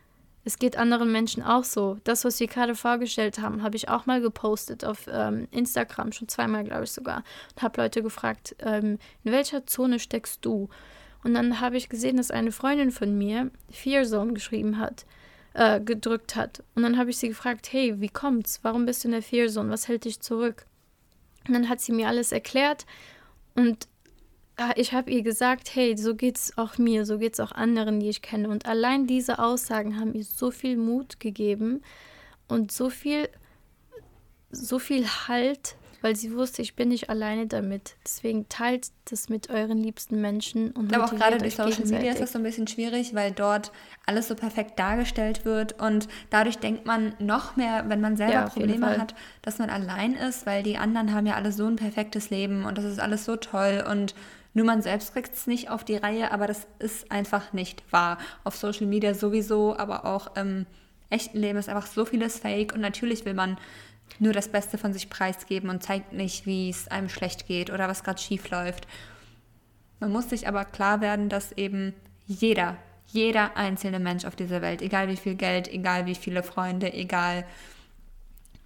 es 0.45 0.59
geht 0.59 0.77
anderen 0.77 1.13
Menschen 1.13 1.43
auch 1.43 1.65
so. 1.65 1.99
Das, 2.05 2.25
was 2.25 2.41
wir 2.41 2.47
gerade 2.47 2.75
vorgestellt 2.75 3.39
haben, 3.41 3.63
habe 3.63 3.77
ich 3.77 3.89
auch 3.89 4.07
mal 4.07 4.21
gepostet 4.21 4.85
auf 4.85 5.07
ähm, 5.13 5.47
Instagram, 5.51 6.13
schon 6.13 6.29
zweimal, 6.29 6.65
glaube 6.65 6.85
ich 6.85 6.93
sogar. 6.93 7.23
Und 7.55 7.63
habe 7.63 7.83
Leute 7.83 8.03
gefragt, 8.03 8.57
ähm, 8.61 8.99
in 9.25 9.33
welcher 9.33 9.67
Zone 9.67 9.99
steckst 9.99 10.45
du? 10.45 10.69
Und 11.23 11.35
dann 11.35 11.61
habe 11.61 11.77
ich 11.77 11.89
gesehen, 11.89 12.17
dass 12.17 12.31
eine 12.31 12.53
Freundin 12.53 12.93
von 12.93 13.19
mir 13.19 13.51
Fear 13.71 14.05
geschrieben 14.33 14.79
hat, 14.79 15.05
äh, 15.53 15.81
gedrückt 15.81 16.37
hat. 16.37 16.63
Und 16.75 16.83
dann 16.83 16.97
habe 16.97 17.11
ich 17.11 17.19
sie 17.19 17.29
gefragt, 17.29 17.73
hey, 17.73 18.01
wie 18.01 18.09
kommt's? 18.09 18.61
Warum 18.63 18.87
bist 18.87 19.05
du 19.05 19.09
in 19.09 19.13
der 19.13 19.23
Fear? 19.23 19.49
Was 19.69 19.89
hält 19.89 20.07
dich 20.07 20.21
zurück? 20.21 20.65
Und 21.47 21.55
dann 21.55 21.69
hat 21.69 21.81
sie 21.81 21.93
mir 21.93 22.09
alles 22.09 22.33
erklärt. 22.33 22.87
Und 23.55 23.89
ich 24.77 24.93
habe 24.93 25.11
ihr 25.11 25.23
gesagt, 25.23 25.75
hey, 25.75 25.97
so 25.97 26.15
geht's 26.15 26.57
auch 26.57 26.79
mir, 26.79 27.07
so 27.07 27.19
geht's 27.19 27.41
auch 27.41 27.53
anderen, 27.53 28.01
die 28.01 28.09
ich 28.09 28.23
kenne. 28.23 28.49
Und 28.49 28.67
allein 28.67 29.07
diese 29.07 29.39
Aussagen 29.39 29.99
haben 29.99 30.15
ihr 30.15 30.25
so 30.25 30.51
viel 30.51 30.77
Mut 30.77 31.21
gegeben 31.21 31.83
und 32.49 32.73
so 32.73 32.91
viel, 32.91 33.29
so 34.51 34.79
viel 34.79 35.07
Halt, 35.07 35.77
weil 36.01 36.15
sie 36.15 36.33
wusste, 36.33 36.63
ich 36.63 36.77
bin 36.77 36.89
nicht 36.89 37.11
alleine 37.11 37.47
damit. 37.47 37.97
Deswegen 38.05 38.49
teilt 38.49 38.89
das 39.07 39.29
mit 39.29 39.51
euren 39.51 39.79
liebsten 39.79 40.21
Menschen 40.21 40.71
und 40.73 40.95
Aber 40.95 41.05
auch 41.05 41.15
gerade 41.15 41.39
durch 41.39 41.57
Social 41.57 41.87
Media 41.87 42.13
ist 42.13 42.21
das 42.21 42.33
so 42.33 42.39
ein 42.39 42.45
bisschen 42.45 42.69
schwierig, 42.69 43.15
weil 43.15 43.33
dort 43.33 43.73
alles 44.07 44.29
so 44.29 44.35
perfekt 44.35 44.79
dargestellt 44.79 45.45
wird 45.45 45.81
und 45.81 46.09
dadurch 46.31 46.59
denkt 46.59 46.87
man 46.87 47.15
noch 47.19 47.57
mehr, 47.57 47.85
wenn 47.89 48.01
man 48.01 48.17
selber 48.17 48.33
ja, 48.33 48.49
Probleme 48.49 48.99
hat, 48.99 49.15
dass 49.43 49.59
man 49.59 49.71
allein 49.71 50.15
ist, 50.15 50.47
weil 50.47 50.63
die 50.63 50.79
anderen 50.79 51.13
haben 51.13 51.27
ja 51.27 51.35
alle 51.35 51.53
so 51.53 51.67
ein 51.67 51.77
perfektes 51.77 52.31
Leben 52.31 52.65
und 52.65 52.79
das 52.79 52.85
ist 52.85 53.01
alles 53.01 53.25
so 53.25 53.37
toll 53.37 53.85
und 53.89 54.15
nur 54.55 54.65
man 54.65 54.83
selbst 54.83 55.13
kriegt 55.13 55.35
es 55.35 55.47
nicht 55.47 55.71
auf 55.71 55.85
die 55.85 55.97
Reihe, 55.97 56.33
aber 56.33 56.47
das 56.47 56.67
ist 56.79 57.11
einfach 57.13 57.53
nicht 57.53 57.83
wahr. 57.93 58.19
Auf 58.45 58.57
Social 58.57 58.87
Media 58.87 59.15
sowieso, 59.15 59.77
aber 59.77 60.05
auch 60.05 60.37
im 60.37 60.67
echten 61.11 61.39
Leben 61.39 61.59
ist 61.59 61.69
einfach 61.69 61.87
so 61.87 62.05
vieles 62.05 62.39
Fake 62.39 62.75
und 62.75 62.81
natürlich 62.81 63.25
will 63.25 63.35
man 63.35 63.59
nur 64.19 64.33
das 64.33 64.49
Beste 64.49 64.79
von 64.79 64.93
sich 64.93 65.11
preisgeben 65.11 65.71
und 65.71 65.83
zeigt 65.83 66.13
nicht, 66.13 66.47
wie 66.47 66.71
es 66.71 66.89
einem 66.89 67.09
schlecht 67.09 67.47
geht 67.47 67.71
oder 67.71 67.89
was 67.89 68.05
gerade 68.05 68.21
schief 68.21 68.51
läuft. 68.51 68.87
Man 70.01 70.13
muss 70.13 70.31
sich 70.31 70.49
aber 70.49 70.65
klar 70.65 71.01
werden, 71.01 71.29
dass 71.29 71.53
eben 71.53 71.95
jeder, 72.27 72.77
jeder 73.09 73.57
einzelne 73.57 73.99
Mensch 73.99 74.25
auf 74.25 74.37
dieser 74.37 74.63
Welt, 74.63 74.83
egal 74.83 75.09
wie 75.09 75.17
viel 75.17 75.35
Geld, 75.35 75.69
egal 75.69 76.07
wie 76.07 76.15
viele 76.15 76.43
Freunde, 76.43 76.93
egal 76.93 77.45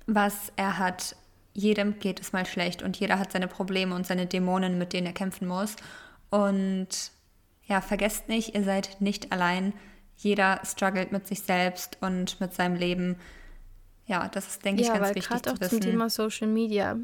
was 0.07 0.53
er 0.57 0.79
hat, 0.79 1.17
jedem 1.55 1.99
geht 1.99 2.21
es 2.21 2.33
mal 2.33 2.47
schlecht 2.47 2.83
und 2.83 2.97
jeder 2.99 3.19
hat 3.19 3.33
seine 3.33 3.49
Probleme 3.49 3.95
und 3.95 4.07
seine 4.07 4.27
Dämonen, 4.27 4.79
mit 4.79 4.93
denen 4.93 5.07
er 5.07 5.13
kämpfen 5.13 5.47
muss. 5.47 5.77
Und 6.31 6.89
ja, 7.67 7.81
vergesst 7.81 8.29
nicht, 8.29 8.55
ihr 8.55 8.65
seid 8.65 9.01
nicht 9.01 9.33
allein. 9.33 9.73
Jeder 10.17 10.61
struggelt 10.65 11.13
mit 11.13 11.27
sich 11.27 11.43
selbst 11.43 11.99
und 12.01 12.41
mit 12.41 12.55
seinem 12.55 12.77
Leben. 12.77 13.17
Ja, 14.07 14.29
das 14.29 14.49
ist, 14.49 14.65
denke 14.65 14.83
ja, 14.83 14.95
ich, 14.95 15.01
ganz 15.01 15.15
wichtig 15.15 15.43
zu 15.43 15.53
auch 15.53 15.61
wissen. 15.61 15.81
Zum 15.83 15.91
Thema 15.91 16.11
Social 16.11 16.49
Media 16.49 16.97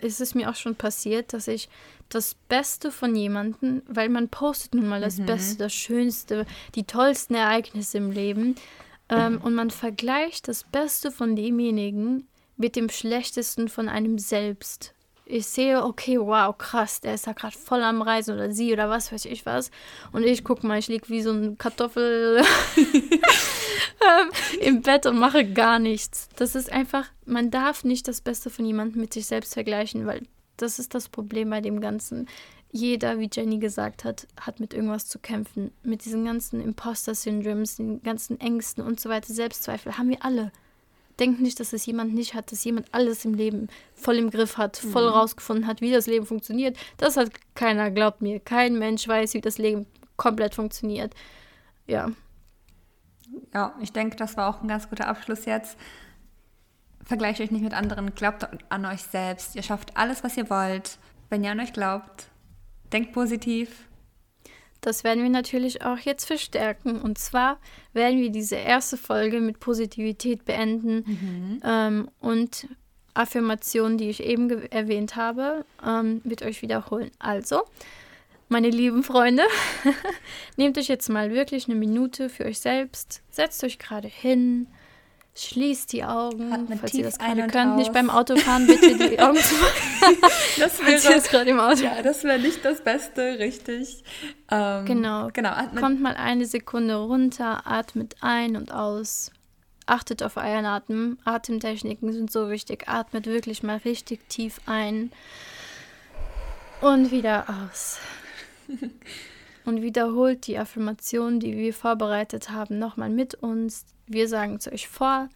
ist 0.00 0.20
es 0.20 0.34
mir 0.34 0.50
auch 0.50 0.56
schon 0.56 0.74
passiert, 0.74 1.32
dass 1.32 1.48
ich 1.48 1.68
das 2.08 2.34
Beste 2.34 2.90
von 2.90 3.14
jemandem, 3.14 3.82
weil 3.86 4.08
man 4.08 4.28
postet 4.28 4.74
nun 4.74 4.88
mal 4.88 5.00
das 5.00 5.18
mhm. 5.18 5.26
Beste, 5.26 5.58
das 5.58 5.72
Schönste, 5.72 6.46
die 6.74 6.84
tollsten 6.84 7.34
Ereignisse 7.34 7.98
im 7.98 8.10
Leben 8.10 8.56
ähm, 9.08 9.40
und 9.42 9.54
man 9.54 9.70
vergleicht 9.70 10.48
das 10.48 10.64
Beste 10.64 11.10
von 11.10 11.36
demjenigen 11.36 12.26
mit 12.56 12.76
dem 12.76 12.88
Schlechtesten 12.88 13.68
von 13.68 13.88
einem 13.88 14.18
selbst. 14.18 14.94
Ich 15.28 15.46
sehe, 15.46 15.82
okay, 15.82 16.20
wow, 16.20 16.56
krass, 16.56 17.00
der 17.00 17.14
ist 17.14 17.26
da 17.26 17.32
gerade 17.32 17.56
voll 17.56 17.82
am 17.82 18.00
Reisen 18.00 18.34
oder 18.34 18.52
sie 18.52 18.72
oder 18.72 18.88
was 18.88 19.10
weiß 19.10 19.24
ich 19.24 19.44
was. 19.44 19.72
Und 20.12 20.22
ich 20.22 20.44
guck 20.44 20.62
mal, 20.62 20.78
ich 20.78 20.86
liege 20.86 21.08
wie 21.08 21.20
so 21.20 21.32
ein 21.32 21.58
Kartoffel 21.58 22.42
ähm, 22.76 24.30
im 24.60 24.82
Bett 24.82 25.04
und 25.04 25.18
mache 25.18 25.44
gar 25.44 25.80
nichts. 25.80 26.28
Das 26.36 26.54
ist 26.54 26.72
einfach, 26.72 27.06
man 27.24 27.50
darf 27.50 27.82
nicht 27.82 28.06
das 28.06 28.20
Beste 28.20 28.50
von 28.50 28.64
jemandem 28.64 29.00
mit 29.00 29.12
sich 29.14 29.26
selbst 29.26 29.54
vergleichen, 29.54 30.06
weil 30.06 30.22
das 30.56 30.78
ist 30.78 30.94
das 30.94 31.08
Problem 31.08 31.50
bei 31.50 31.60
dem 31.60 31.80
Ganzen. 31.80 32.28
Jeder, 32.70 33.18
wie 33.18 33.30
Jenny 33.32 33.58
gesagt 33.58 34.04
hat, 34.04 34.28
hat 34.40 34.60
mit 34.60 34.74
irgendwas 34.74 35.08
zu 35.08 35.18
kämpfen. 35.18 35.72
Mit 35.82 36.04
diesen 36.04 36.24
ganzen 36.24 36.60
Imposter-Syndroms, 36.60 37.76
den 37.76 38.02
ganzen 38.02 38.40
Ängsten 38.40 38.84
und 38.84 39.00
so 39.00 39.08
weiter, 39.08 39.32
Selbstzweifel, 39.32 39.98
haben 39.98 40.10
wir 40.10 40.24
alle. 40.24 40.52
Denkt 41.18 41.40
nicht, 41.40 41.58
dass 41.60 41.72
es 41.72 41.86
jemand 41.86 42.14
nicht 42.14 42.34
hat, 42.34 42.52
dass 42.52 42.64
jemand 42.64 42.92
alles 42.92 43.24
im 43.24 43.34
Leben 43.34 43.68
voll 43.94 44.16
im 44.16 44.30
Griff 44.30 44.58
hat, 44.58 44.76
voll 44.76 45.06
mhm. 45.08 45.14
rausgefunden 45.14 45.66
hat, 45.66 45.80
wie 45.80 45.90
das 45.90 46.06
Leben 46.06 46.26
funktioniert. 46.26 46.76
Das 46.98 47.16
hat 47.16 47.30
keiner, 47.54 47.90
glaubt 47.90 48.20
mir. 48.20 48.38
Kein 48.38 48.78
Mensch 48.78 49.08
weiß, 49.08 49.34
wie 49.34 49.40
das 49.40 49.56
Leben 49.56 49.86
komplett 50.16 50.54
funktioniert. 50.54 51.14
Ja. 51.86 52.10
Ja, 53.54 53.74
ich 53.80 53.92
denke, 53.92 54.16
das 54.16 54.36
war 54.36 54.48
auch 54.48 54.62
ein 54.62 54.68
ganz 54.68 54.88
guter 54.88 55.08
Abschluss 55.08 55.46
jetzt. 55.46 55.78
Vergleicht 57.04 57.40
euch 57.40 57.50
nicht 57.50 57.62
mit 57.62 57.72
anderen, 57.72 58.14
glaubt 58.14 58.46
an 58.68 58.84
euch 58.84 59.02
selbst. 59.02 59.54
Ihr 59.54 59.62
schafft 59.62 59.96
alles, 59.96 60.24
was 60.24 60.36
ihr 60.36 60.50
wollt. 60.50 60.98
Wenn 61.30 61.44
ihr 61.44 61.52
an 61.52 61.60
euch 61.60 61.72
glaubt, 61.72 62.28
denkt 62.92 63.12
positiv, 63.12 63.86
das 64.86 65.02
werden 65.02 65.24
wir 65.24 65.30
natürlich 65.30 65.82
auch 65.82 65.98
jetzt 65.98 66.26
verstärken. 66.26 67.00
Und 67.00 67.18
zwar 67.18 67.58
werden 67.92 68.20
wir 68.20 68.30
diese 68.30 68.54
erste 68.54 68.96
Folge 68.96 69.40
mit 69.40 69.58
Positivität 69.58 70.44
beenden 70.44 71.04
mhm. 71.04 71.60
ähm, 71.64 72.08
und 72.20 72.68
Affirmationen, 73.12 73.98
die 73.98 74.08
ich 74.08 74.22
eben 74.22 74.48
erwähnt 74.70 75.16
habe, 75.16 75.64
ähm, 75.84 76.20
mit 76.22 76.42
euch 76.42 76.62
wiederholen. 76.62 77.10
Also, 77.18 77.62
meine 78.48 78.70
lieben 78.70 79.02
Freunde, 79.02 79.42
nehmt 80.56 80.78
euch 80.78 80.86
jetzt 80.86 81.08
mal 81.08 81.32
wirklich 81.32 81.66
eine 81.68 81.74
Minute 81.74 82.28
für 82.28 82.44
euch 82.44 82.60
selbst, 82.60 83.22
setzt 83.28 83.64
euch 83.64 83.80
gerade 83.80 84.06
hin, 84.06 84.68
Schließt 85.36 85.92
die 85.92 86.02
Augen, 86.02 86.66
falls 86.80 86.94
ihr 86.94 87.04
das 87.04 87.18
gerade 87.18 87.46
könnt. 87.46 87.72
Aus. 87.72 87.76
Nicht 87.76 87.92
beim 87.92 88.08
Autofahren 88.08 88.66
bitte 88.66 88.96
die 88.96 89.18
Augen 89.20 89.36
zu 89.36 89.54
machen. 89.56 90.16
das 90.58 90.80
wäre 90.80 91.20
gerade 91.20 91.50
im 91.50 91.60
Auto. 91.60 91.82
Ja, 91.82 92.00
das 92.02 92.24
wäre 92.24 92.38
nicht 92.38 92.64
das 92.64 92.82
Beste, 92.82 93.38
richtig. 93.38 94.02
Ähm, 94.50 94.86
genau. 94.86 95.28
genau. 95.34 95.52
Kommt 95.78 96.00
mal 96.00 96.14
eine 96.14 96.46
Sekunde 96.46 96.96
runter, 96.96 97.66
atmet 97.66 98.16
ein 98.22 98.56
und 98.56 98.72
aus. 98.72 99.30
Achtet 99.84 100.22
auf 100.22 100.38
euren 100.38 100.64
Atem. 100.64 101.18
Atemtechniken 101.24 102.14
sind 102.14 102.32
so 102.32 102.48
wichtig. 102.48 102.88
Atmet 102.88 103.26
wirklich 103.26 103.62
mal 103.62 103.76
richtig 103.76 104.26
tief 104.30 104.62
ein 104.64 105.12
und 106.80 107.10
wieder 107.10 107.44
aus. 107.48 107.98
und 109.66 109.82
wiederholt 109.82 110.46
die 110.46 110.56
Affirmation, 110.56 111.40
die 111.40 111.58
wir 111.58 111.74
vorbereitet 111.74 112.48
haben, 112.50 112.78
nochmal 112.78 113.10
mit 113.10 113.34
uns 113.34 113.84
wir 114.06 114.28
sagen 114.28 114.56
es 114.56 114.70
euch 114.70 114.88
vor 114.88 115.28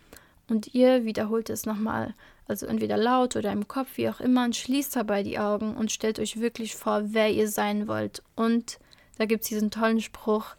Und 0.48 0.74
ihr 0.74 1.04
wiederholt 1.04 1.48
es 1.48 1.64
nochmal, 1.64 2.14
also 2.48 2.66
entweder 2.66 2.96
laut 2.96 3.36
oder 3.36 3.52
im 3.52 3.68
Kopf, 3.68 3.96
wie 3.96 4.08
auch 4.08 4.20
immer, 4.20 4.44
und 4.44 4.56
schließt 4.56 4.96
dabei 4.96 5.22
die 5.22 5.38
Augen 5.38 5.76
und 5.76 5.92
stellt 5.92 6.18
euch 6.18 6.40
wirklich 6.40 6.74
vor, 6.74 7.02
wer 7.12 7.30
ihr 7.30 7.48
sein 7.48 7.86
wollt. 7.86 8.22
Und 8.34 8.80
da 9.18 9.26
gibt 9.26 9.44
es 9.44 9.48
diesen 9.48 9.70
tollen 9.70 10.00
Spruch, 10.00 10.56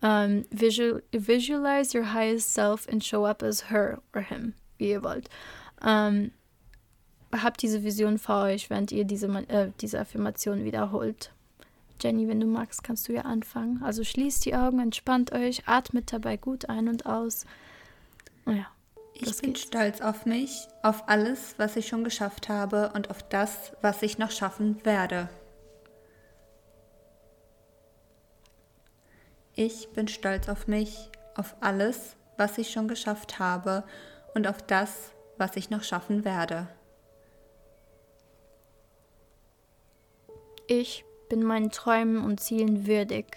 um, 0.00 0.08
ähm, 0.08 0.44
visual, 0.50 1.02
visualize 1.12 1.96
your 1.96 2.12
highest 2.12 2.52
self 2.52 2.88
and 2.88 3.04
show 3.04 3.26
up 3.26 3.42
as 3.42 3.70
her 3.70 4.00
or 4.14 4.22
him, 4.22 4.54
wie 4.76 4.90
ihr 4.90 5.02
wollt. 5.02 5.28
Um, 5.80 5.88
ähm, 5.88 6.30
habt 7.32 7.62
diese 7.62 7.84
Vision 7.84 8.18
vor 8.18 8.44
euch, 8.44 8.70
während 8.70 8.92
ihr 8.92 9.04
diese, 9.04 9.26
äh, 9.48 9.70
diese 9.80 10.00
Affirmation 10.00 10.64
wiederholt. 10.64 11.32
Jenny, 12.00 12.28
wenn 12.28 12.40
du 12.40 12.46
magst, 12.46 12.82
kannst 12.84 13.08
du 13.08 13.12
ja 13.12 13.22
anfangen. 13.22 13.82
Also 13.82 14.04
schließt 14.04 14.44
die 14.44 14.54
Augen, 14.54 14.80
entspannt 14.80 15.32
euch, 15.32 15.66
atmet 15.66 16.12
dabei 16.12 16.36
gut 16.36 16.68
ein 16.68 16.88
und 16.88 17.06
aus. 17.06 17.44
Oh 18.46 18.50
ja, 18.50 18.66
ich 19.14 19.36
bin 19.40 19.52
geht's. 19.52 19.66
stolz 19.66 20.00
auf 20.00 20.26
mich, 20.26 20.68
auf 20.82 21.08
alles, 21.08 21.54
was 21.58 21.76
ich 21.76 21.88
schon 21.88 22.04
geschafft 22.04 22.48
habe 22.48 22.92
und 22.94 23.10
auf 23.10 23.22
das, 23.28 23.72
was 23.82 24.02
ich 24.02 24.18
noch 24.18 24.30
schaffen 24.30 24.84
werde. 24.84 25.28
Ich 29.54 29.88
bin 29.92 30.06
stolz 30.06 30.48
auf 30.48 30.68
mich, 30.68 31.10
auf 31.34 31.56
alles, 31.60 32.14
was 32.36 32.58
ich 32.58 32.70
schon 32.70 32.86
geschafft 32.86 33.40
habe 33.40 33.82
und 34.34 34.46
auf 34.46 34.62
das, 34.62 35.10
was 35.36 35.56
ich 35.56 35.68
noch 35.68 35.82
schaffen 35.82 36.24
werde. 36.24 36.68
Ich 40.68 41.04
bin 41.28 41.42
meinen 41.42 41.70
Träumen 41.70 42.24
und 42.24 42.40
Zielen 42.40 42.86
würdig. 42.86 43.36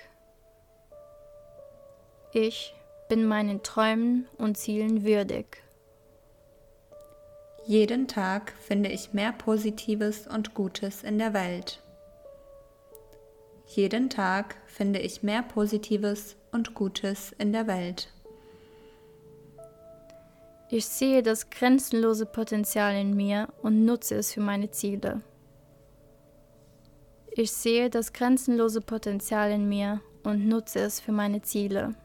Ich 2.33 2.73
bin 3.09 3.25
meinen 3.25 3.61
Träumen 3.61 4.27
und 4.37 4.57
Zielen 4.57 5.03
würdig. 5.03 5.63
Jeden 7.65 8.07
Tag 8.07 8.53
finde 8.53 8.89
ich 8.89 9.13
mehr 9.13 9.33
Positives 9.33 10.27
und 10.27 10.53
Gutes 10.53 11.03
in 11.03 11.17
der 11.19 11.33
Welt. 11.33 11.81
Jeden 13.67 14.09
Tag 14.09 14.55
finde 14.65 14.99
ich 14.99 15.23
mehr 15.23 15.43
Positives 15.43 16.35
und 16.51 16.73
Gutes 16.73 17.33
in 17.37 17.53
der 17.53 17.67
Welt. 17.67 18.11
Ich 20.69 20.85
sehe 20.85 21.21
das 21.21 21.49
grenzenlose 21.49 22.25
Potenzial 22.25 22.95
in 22.95 23.15
mir 23.15 23.49
und 23.61 23.85
nutze 23.85 24.15
es 24.15 24.33
für 24.33 24.41
meine 24.41 24.71
Ziele. 24.71 25.21
Ich 27.33 27.53
sehe 27.53 27.89
das 27.89 28.11
grenzenlose 28.11 28.81
Potenzial 28.81 29.51
in 29.51 29.69
mir 29.69 30.01
und 30.23 30.49
nutze 30.49 30.79
es 30.79 30.99
für 30.99 31.13
meine 31.13 31.41
Ziele. 31.41 31.95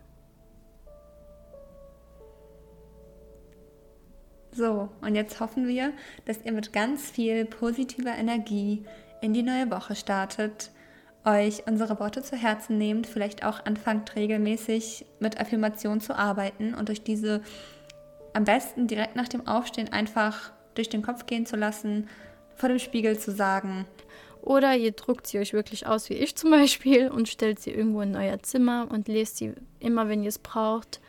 So, 4.52 4.88
und 5.00 5.16
jetzt 5.16 5.40
hoffen 5.40 5.66
wir, 5.66 5.92
dass 6.26 6.44
ihr 6.44 6.52
mit 6.52 6.72
ganz 6.72 7.10
viel 7.10 7.44
positiver 7.44 8.14
Energie 8.14 8.84
in 9.20 9.34
die 9.34 9.42
neue 9.42 9.68
Woche 9.68 9.96
startet, 9.96 10.70
euch 11.24 11.66
unsere 11.66 11.98
Worte 11.98 12.22
zu 12.22 12.36
Herzen 12.36 12.78
nehmt, 12.78 13.08
vielleicht 13.08 13.44
auch 13.44 13.66
anfangt 13.66 14.14
regelmäßig 14.14 15.06
mit 15.18 15.40
Affirmationen 15.40 16.00
zu 16.00 16.16
arbeiten 16.16 16.72
und 16.72 16.88
euch 16.88 17.02
diese 17.02 17.42
am 18.32 18.44
besten 18.44 18.86
direkt 18.86 19.16
nach 19.16 19.28
dem 19.28 19.48
Aufstehen 19.48 19.92
einfach 19.92 20.52
durch 20.76 20.88
den 20.88 21.02
Kopf 21.02 21.26
gehen 21.26 21.46
zu 21.46 21.56
lassen, 21.56 22.08
vor 22.54 22.68
dem 22.68 22.78
Spiegel 22.78 23.18
zu 23.18 23.32
sagen, 23.32 23.86
oder 24.46 24.76
ihr 24.76 24.92
druckt 24.92 25.26
sie 25.26 25.40
euch 25.40 25.52
wirklich 25.52 25.88
aus, 25.88 26.09
wie 26.09 26.14
ich 26.14 26.37
zum 26.37 26.50
Beispiel, 26.50 27.09
und 27.09 27.28
stellt 27.28 27.59
sie 27.59 27.72
irgendwo 27.72 28.00
in 28.00 28.14
euer 28.14 28.40
Zimmer 28.42 28.87
und 28.88 29.09
lest 29.09 29.38
sie 29.38 29.52
immer, 29.80 30.09
wenn 30.09 30.22
ihr 30.22 30.28
es 30.28 30.38
braucht, 30.38 31.00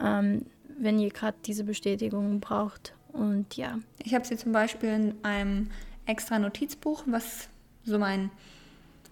ähm, 0.00 0.46
wenn 0.78 0.98
ihr 0.98 1.10
gerade 1.10 1.36
diese 1.44 1.64
Bestätigung 1.64 2.40
braucht. 2.40 2.94
Und 3.12 3.56
ja. 3.58 3.78
Ich 4.02 4.14
habe 4.14 4.26
sie 4.26 4.36
zum 4.38 4.52
Beispiel 4.52 4.88
in 4.88 5.14
einem 5.22 5.70
extra 6.06 6.38
Notizbuch, 6.38 7.02
was 7.04 7.48
so 7.84 7.98
mein 7.98 8.30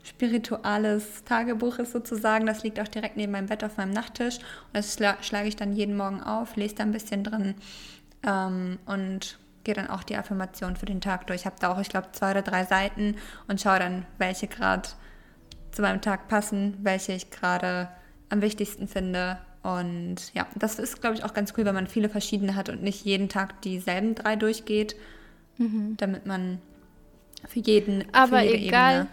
spirituelles 0.02 1.24
Tagebuch 1.24 1.78
ist 1.78 1.92
sozusagen. 1.92 2.46
Das 2.46 2.62
liegt 2.62 2.80
auch 2.80 2.88
direkt 2.88 3.18
neben 3.18 3.32
meinem 3.32 3.48
Bett 3.48 3.62
auf 3.64 3.76
meinem 3.76 3.92
Nachttisch. 3.92 4.38
Und 4.38 4.44
das 4.72 4.94
schla 4.94 5.22
schlage 5.22 5.48
ich 5.48 5.56
dann 5.56 5.74
jeden 5.74 5.94
Morgen 5.94 6.22
auf, 6.22 6.56
lese 6.56 6.76
da 6.76 6.84
ein 6.84 6.92
bisschen 6.92 7.22
drin 7.22 7.54
ähm, 8.26 8.78
und 8.86 9.38
gehe 9.68 9.74
dann 9.74 9.90
auch 9.90 10.02
die 10.02 10.16
Affirmation 10.16 10.76
für 10.76 10.86
den 10.86 11.02
Tag 11.02 11.26
durch. 11.26 11.40
Ich 11.40 11.46
habe 11.46 11.56
da 11.60 11.70
auch, 11.70 11.78
ich 11.78 11.90
glaube, 11.90 12.08
zwei 12.12 12.30
oder 12.30 12.40
drei 12.40 12.64
Seiten 12.64 13.16
und 13.48 13.60
schaue 13.60 13.78
dann, 13.78 14.06
welche 14.16 14.46
gerade 14.46 14.88
zu 15.72 15.82
meinem 15.82 16.00
Tag 16.00 16.26
passen, 16.26 16.78
welche 16.80 17.12
ich 17.12 17.30
gerade 17.30 17.90
am 18.30 18.40
wichtigsten 18.40 18.88
finde. 18.88 19.38
Und 19.62 20.32
ja, 20.32 20.46
das 20.54 20.78
ist, 20.78 21.02
glaube 21.02 21.16
ich, 21.16 21.24
auch 21.24 21.34
ganz 21.34 21.52
cool, 21.58 21.66
wenn 21.66 21.74
man 21.74 21.86
viele 21.86 22.08
verschiedene 22.08 22.56
hat 22.56 22.70
und 22.70 22.82
nicht 22.82 23.04
jeden 23.04 23.28
Tag 23.28 23.60
dieselben 23.60 24.14
drei 24.14 24.36
durchgeht, 24.36 24.96
mhm. 25.58 25.98
damit 25.98 26.24
man 26.24 26.62
für 27.46 27.60
jeden. 27.60 28.06
Aber 28.14 28.38
für 28.38 28.54
egal, 28.54 28.94
Ebene 28.94 29.08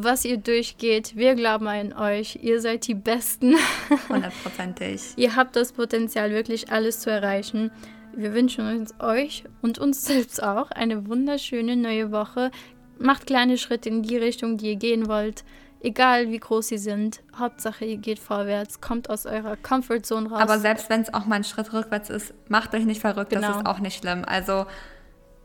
was 0.00 0.24
ihr 0.24 0.36
durchgeht, 0.36 1.16
wir 1.16 1.34
glauben 1.34 1.66
an 1.66 1.92
euch. 1.92 2.38
Ihr 2.40 2.60
seid 2.60 2.86
die 2.86 2.94
Besten. 2.94 3.56
Hundertprozentig. 4.08 5.00
ihr 5.16 5.34
habt 5.34 5.56
das 5.56 5.72
Potenzial, 5.72 6.30
wirklich 6.30 6.70
alles 6.70 7.00
zu 7.00 7.10
erreichen. 7.10 7.72
Wir 8.14 8.34
wünschen 8.34 8.66
uns 8.66 8.94
euch 9.00 9.44
und 9.62 9.78
uns 9.78 10.04
selbst 10.04 10.42
auch 10.42 10.70
eine 10.70 11.06
wunderschöne 11.06 11.76
neue 11.76 12.10
Woche. 12.10 12.50
Macht 12.98 13.26
kleine 13.26 13.58
Schritte 13.58 13.88
in 13.88 14.02
die 14.02 14.16
Richtung, 14.16 14.56
die 14.56 14.70
ihr 14.70 14.76
gehen 14.76 15.08
wollt. 15.08 15.44
Egal 15.80 16.30
wie 16.30 16.38
groß 16.38 16.68
sie 16.68 16.78
sind. 16.78 17.22
Hauptsache, 17.38 17.84
ihr 17.84 17.98
geht 17.98 18.18
vorwärts, 18.18 18.80
kommt 18.80 19.08
aus 19.08 19.26
eurer 19.26 19.56
Comfortzone 19.56 20.28
raus. 20.28 20.40
Aber 20.40 20.58
selbst 20.58 20.90
wenn 20.90 21.02
es 21.02 21.14
auch 21.14 21.24
mal 21.26 21.36
ein 21.36 21.44
Schritt 21.44 21.72
rückwärts 21.72 22.10
ist, 22.10 22.34
macht 22.48 22.74
euch 22.74 22.84
nicht 22.84 23.00
verrückt, 23.00 23.30
genau. 23.30 23.46
das 23.46 23.56
ist 23.58 23.66
auch 23.66 23.78
nicht 23.78 24.00
schlimm. 24.00 24.24
Also 24.26 24.66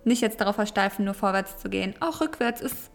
nicht 0.05 0.21
jetzt 0.21 0.41
darauf 0.41 0.55
versteifen, 0.55 1.05
nur 1.05 1.13
vorwärts 1.13 1.57
zu 1.57 1.69
gehen. 1.69 1.93
Auch 1.99 2.19
rückwärts 2.19 2.61
ist 2.61 2.89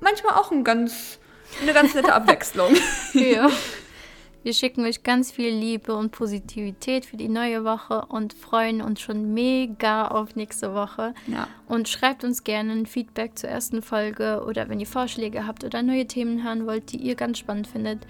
manchmal 0.00 0.34
auch 0.34 0.50
ein 0.50 0.64
ganz, 0.64 1.18
eine 1.60 1.74
ganz 1.74 1.94
nette 1.94 2.12
Abwechslung. 2.14 2.74
ja. 3.12 3.50
Wir 4.42 4.54
schicken 4.54 4.84
euch 4.84 5.04
ganz 5.04 5.30
viel 5.30 5.50
Liebe 5.50 5.94
und 5.94 6.10
Positivität 6.10 7.06
für 7.06 7.16
die 7.16 7.28
neue 7.28 7.64
Woche 7.64 8.04
und 8.06 8.32
freuen 8.34 8.82
uns 8.82 9.00
schon 9.00 9.32
mega 9.34 10.08
auf 10.08 10.34
nächste 10.34 10.74
Woche. 10.74 11.14
Ja. 11.28 11.46
Und 11.68 11.88
schreibt 11.88 12.24
uns 12.24 12.42
gerne 12.42 12.72
ein 12.72 12.86
Feedback 12.86 13.38
zur 13.38 13.50
ersten 13.50 13.82
Folge 13.82 14.42
oder 14.44 14.68
wenn 14.68 14.80
ihr 14.80 14.86
Vorschläge 14.86 15.46
habt 15.46 15.62
oder 15.62 15.82
neue 15.82 16.06
Themen 16.06 16.42
hören 16.42 16.66
wollt, 16.66 16.90
die 16.92 16.96
ihr 16.96 17.14
ganz 17.14 17.38
spannend 17.38 17.68
findet. 17.68 18.06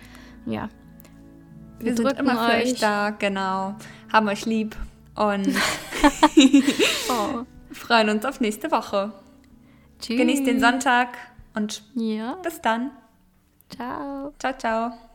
Ja. 0.47 0.71
Wir, 1.79 1.97
Wir 1.97 1.97
sind 1.97 2.19
immer 2.19 2.49
für 2.49 2.63
euch 2.63 2.81
da, 2.81 3.11
genau. 3.11 3.75
Haben 4.11 4.29
euch 4.29 4.47
lieb 4.47 4.75
und 5.15 5.49
oh. 7.11 7.45
freuen 7.73 8.09
uns 8.09 8.25
auf 8.25 8.41
nächste 8.41 8.71
Woche. 8.71 9.13
Tschüss. 10.01 10.17
Genießt 10.17 10.47
den 10.47 10.61
Sonntag 10.61 11.19
und 11.55 11.83
ja. 11.95 12.35
bis 12.43 12.61
dann. 12.63 12.91
Ciao. 13.69 14.33
Ciao, 14.39 14.57
ciao. 14.57 15.12